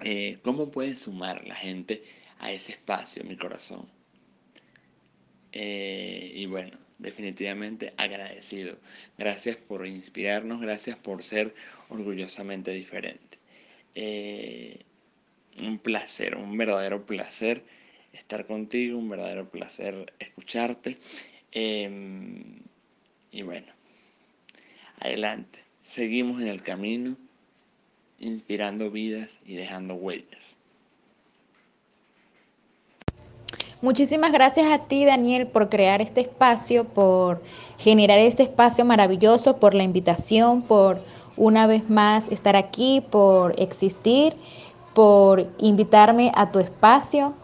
[0.00, 2.02] eh, ¿cómo puede sumar la gente
[2.38, 3.86] a ese espacio, mi corazón?
[5.52, 8.78] Eh, y bueno, definitivamente agradecido.
[9.18, 11.54] Gracias por inspirarnos, gracias por ser
[11.90, 13.31] orgullosamente diferente.
[13.94, 14.84] Eh,
[15.60, 17.64] un placer, un verdadero placer
[18.12, 20.98] estar contigo, un verdadero placer escucharte.
[21.52, 22.60] Em,
[23.34, 23.72] Y bueno,
[25.00, 27.16] adelante, seguimos en el camino,
[28.18, 30.38] inspirando vidas y dejando huellas.
[33.80, 37.42] Muchísimas gracias a ti, Daniel, por crear este espacio, por
[37.78, 41.00] generar este espacio maravilloso, por la invitación, por
[41.36, 44.34] una vez más estar aquí, por existir,
[44.94, 47.34] por invitarme a tu espacio.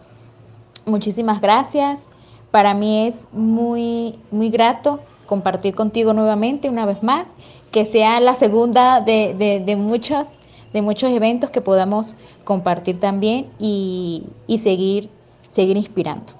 [0.87, 2.07] Muchísimas gracias.
[2.51, 7.29] Para mí es muy, muy grato compartir contigo nuevamente, una vez más,
[7.71, 9.35] que sea la segunda de,
[9.65, 10.29] de, muchos,
[10.73, 12.15] de muchos eventos que podamos
[12.45, 15.11] compartir también y, y seguir
[15.51, 16.35] seguir inspirando.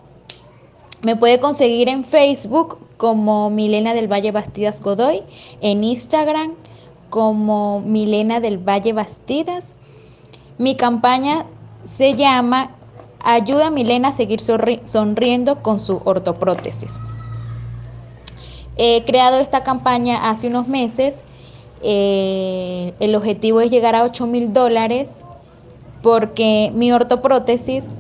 [1.03, 5.23] Me puede conseguir en Facebook como Milena del Valle Bastidas Godoy,
[5.61, 6.55] en Instagram
[7.11, 9.75] como Milena del Valle Bastidas.
[10.59, 11.47] Mi campaña
[11.91, 12.71] se llama
[13.21, 16.99] Ayuda a Milena a seguir sonriendo con su ortoprótesis.
[18.77, 21.17] He creado esta campaña hace unos meses.
[21.83, 25.23] Eh, el objetivo es llegar a 8 mil dólares
[26.03, 27.91] porque mi ortoprótesis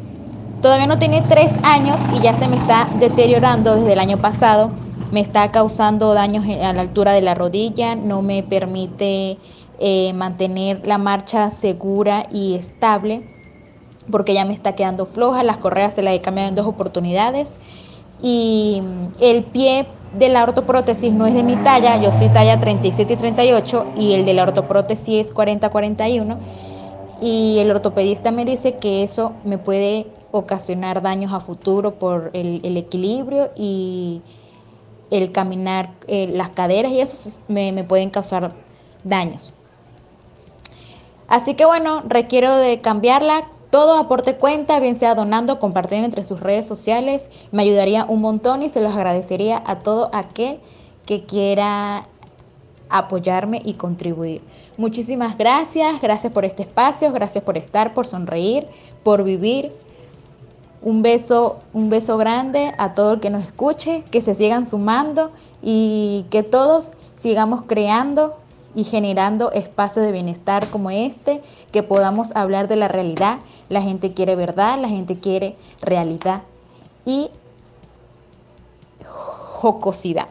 [0.62, 4.70] Todavía no tiene tres años y ya se me está deteriorando desde el año pasado.
[5.10, 9.38] Me está causando daños a la altura de la rodilla, no me permite
[9.78, 13.22] eh, mantener la marcha segura y estable
[14.10, 15.42] porque ya me está quedando floja.
[15.42, 17.60] Las correas se las he cambiado en dos oportunidades.
[18.22, 18.82] Y
[19.20, 19.86] el pie
[20.18, 24.14] de la ortoprótesis no es de mi talla, yo soy talla 37 y 38 y
[24.14, 26.36] el de la ortoprótesis es 40-41
[27.20, 32.76] y el ortopedista me dice que eso me puede ocasionar daños a futuro por el,
[32.76, 34.22] equilibrio y
[35.10, 38.52] el caminar, eh, las caderas y eso me, me pueden causar
[39.04, 39.52] daños.
[41.28, 43.42] Así que bueno, requiero de cambiarla.
[43.70, 47.28] Todo aporte cuenta, bien sea donando, compartiendo entre sus redes sociales.
[47.52, 50.58] Me ayudaría un montón y se los agradecería a todo aquel
[51.04, 52.06] que quiera
[52.88, 54.40] apoyarme y contribuir.
[54.78, 58.66] Muchísimas gracias, gracias por este espacio, gracias por estar, por sonreír,
[59.02, 59.70] por vivir.
[60.80, 65.32] Un beso, un beso grande a todo el que nos escuche, que se sigan sumando
[65.62, 68.36] y que todos sigamos creando
[68.74, 73.38] y generando espacios de bienestar como este, que podamos hablar de la realidad.
[73.68, 76.42] La gente quiere verdad, la gente quiere realidad
[77.04, 77.30] y
[79.58, 80.28] jocosidad.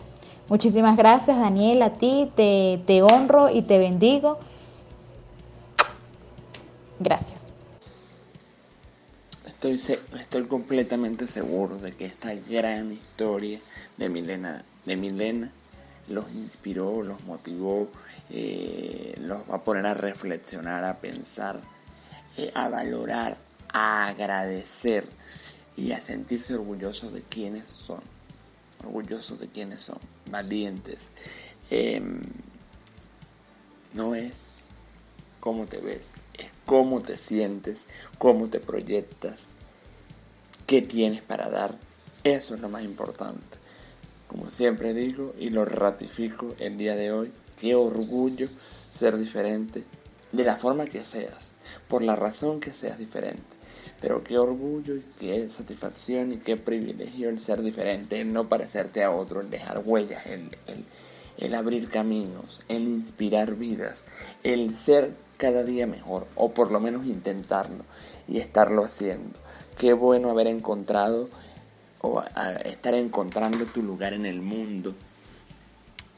[0.48, 4.38] Muchísimas gracias, Daniel, a ti te, te honro y te bendigo.
[7.00, 7.47] Gracias.
[9.60, 13.60] Estoy, estoy completamente seguro de que esta gran historia
[13.98, 15.52] de Milena, de Milena
[16.08, 17.90] los inspiró, los motivó,
[18.30, 21.60] eh, los va a poner a reflexionar, a pensar,
[22.38, 23.38] eh, a valorar,
[23.74, 25.08] a agradecer
[25.76, 28.02] y a sentirse orgullosos de quienes son
[28.84, 29.98] orgullosos de quienes son,
[30.30, 31.00] valientes.
[31.72, 32.22] Em,
[33.96, 34.44] no es
[35.40, 36.27] cómo te ves, es
[36.68, 37.86] cómo te sientes,
[38.18, 39.40] cómo te proyectas,
[40.68, 41.76] qué tienes para dar.
[42.26, 43.58] Eso es lo más importante.
[44.28, 48.50] Como siempre digo y lo ratifico el día de hoy, qué orgullo
[48.92, 49.86] ser diferente
[50.34, 51.52] de la forma que seas,
[51.88, 53.56] por la razón que seas diferente.
[54.02, 59.06] Pero qué orgullo y qué satisfacción y qué privilegio el ser diferente, el no parecerte
[59.06, 60.50] a otro, el dejar huellas, el,
[61.38, 64.00] el, abrir caminos, el inspirar vidas,
[64.44, 67.84] el ser cada día mejor, o por lo menos intentarlo
[68.28, 69.34] y estarlo haciendo.
[69.78, 71.30] Qué bueno haber encontrado
[72.02, 72.24] o
[72.66, 74.96] estar encontrando tu lugar en el mundo.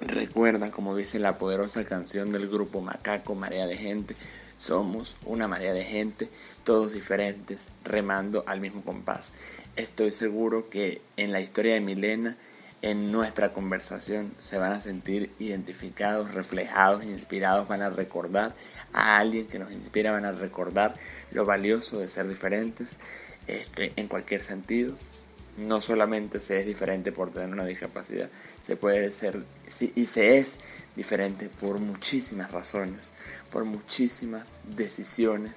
[0.01, 4.15] Recuerda, como dice la poderosa canción del grupo Macaco, Marea de Gente,
[4.59, 6.30] somos una marea de gente,
[6.65, 9.32] todos diferentes, remando al mismo compás.
[9.78, 12.36] Estoy seguro que en la historia de Milena,
[12.82, 18.53] en nuestra conversación, se van a sentir identificados, reflejados, inspirados, van a recordar
[18.93, 20.95] a alguien que nos inspira, van a recordar
[21.31, 22.97] lo valioso de ser diferentes
[23.47, 24.95] este, en cualquier sentido.
[25.57, 28.29] No solamente se es diferente por tener una discapacidad,
[28.65, 29.43] se puede ser
[29.95, 30.57] y se es
[30.95, 33.11] diferente por muchísimas razones
[33.49, 35.53] por muchísimas decisiones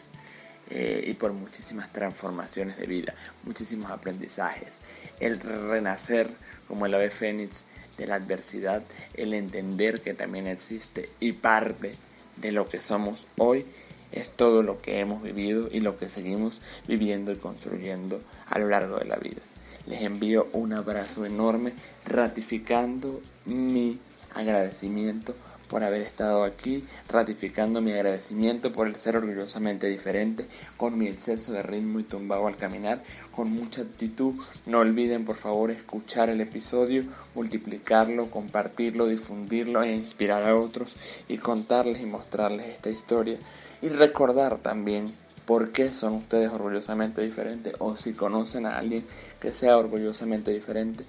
[0.70, 3.14] eh, y por muchísimas transformaciones de vida,
[3.44, 4.74] muchísimos aprendizajes.
[5.20, 6.28] El renacer
[6.68, 7.64] como el ave fénix
[7.98, 8.82] de la adversidad,
[9.14, 11.94] el entender que también existe y parte
[12.36, 13.66] de lo que somos hoy
[14.12, 18.68] es todo lo que hemos vivido y lo que seguimos viviendo y construyendo a lo
[18.68, 19.40] largo de la vida.
[19.86, 21.72] Les envío un abrazo enorme
[22.06, 23.98] ratificando mi
[24.34, 25.34] agradecimiento
[25.72, 30.46] por haber estado aquí, ratificando mi agradecimiento por el ser orgullosamente diferente,
[30.76, 33.00] con mi exceso de ritmo y tumbado al caminar,
[33.34, 34.34] con mucha actitud.
[34.66, 37.04] No olviden por favor escuchar el episodio,
[37.34, 40.94] multiplicarlo, compartirlo, difundirlo e inspirar a otros
[41.26, 43.38] y contarles y mostrarles esta historia
[43.80, 45.14] y recordar también
[45.46, 49.06] por qué son ustedes orgullosamente diferentes o si conocen a alguien
[49.40, 51.06] que sea orgullosamente diferente,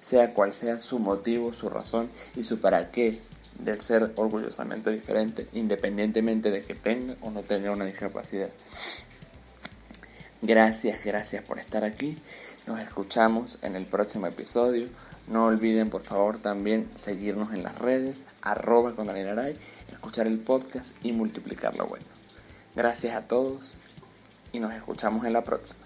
[0.00, 3.18] sea cual sea su motivo, su razón y su para qué
[3.58, 8.50] del ser orgullosamente diferente, independientemente de que tenga o no tenga una discapacidad.
[10.42, 12.16] Gracias, gracias por estar aquí.
[12.66, 14.86] Nos escuchamos en el próximo episodio.
[15.28, 19.08] No olviden por favor también seguirnos en las redes, arroba con
[19.90, 22.04] escuchar el podcast y multiplicar lo bueno.
[22.74, 23.76] Gracias a todos
[24.52, 25.85] y nos escuchamos en la próxima.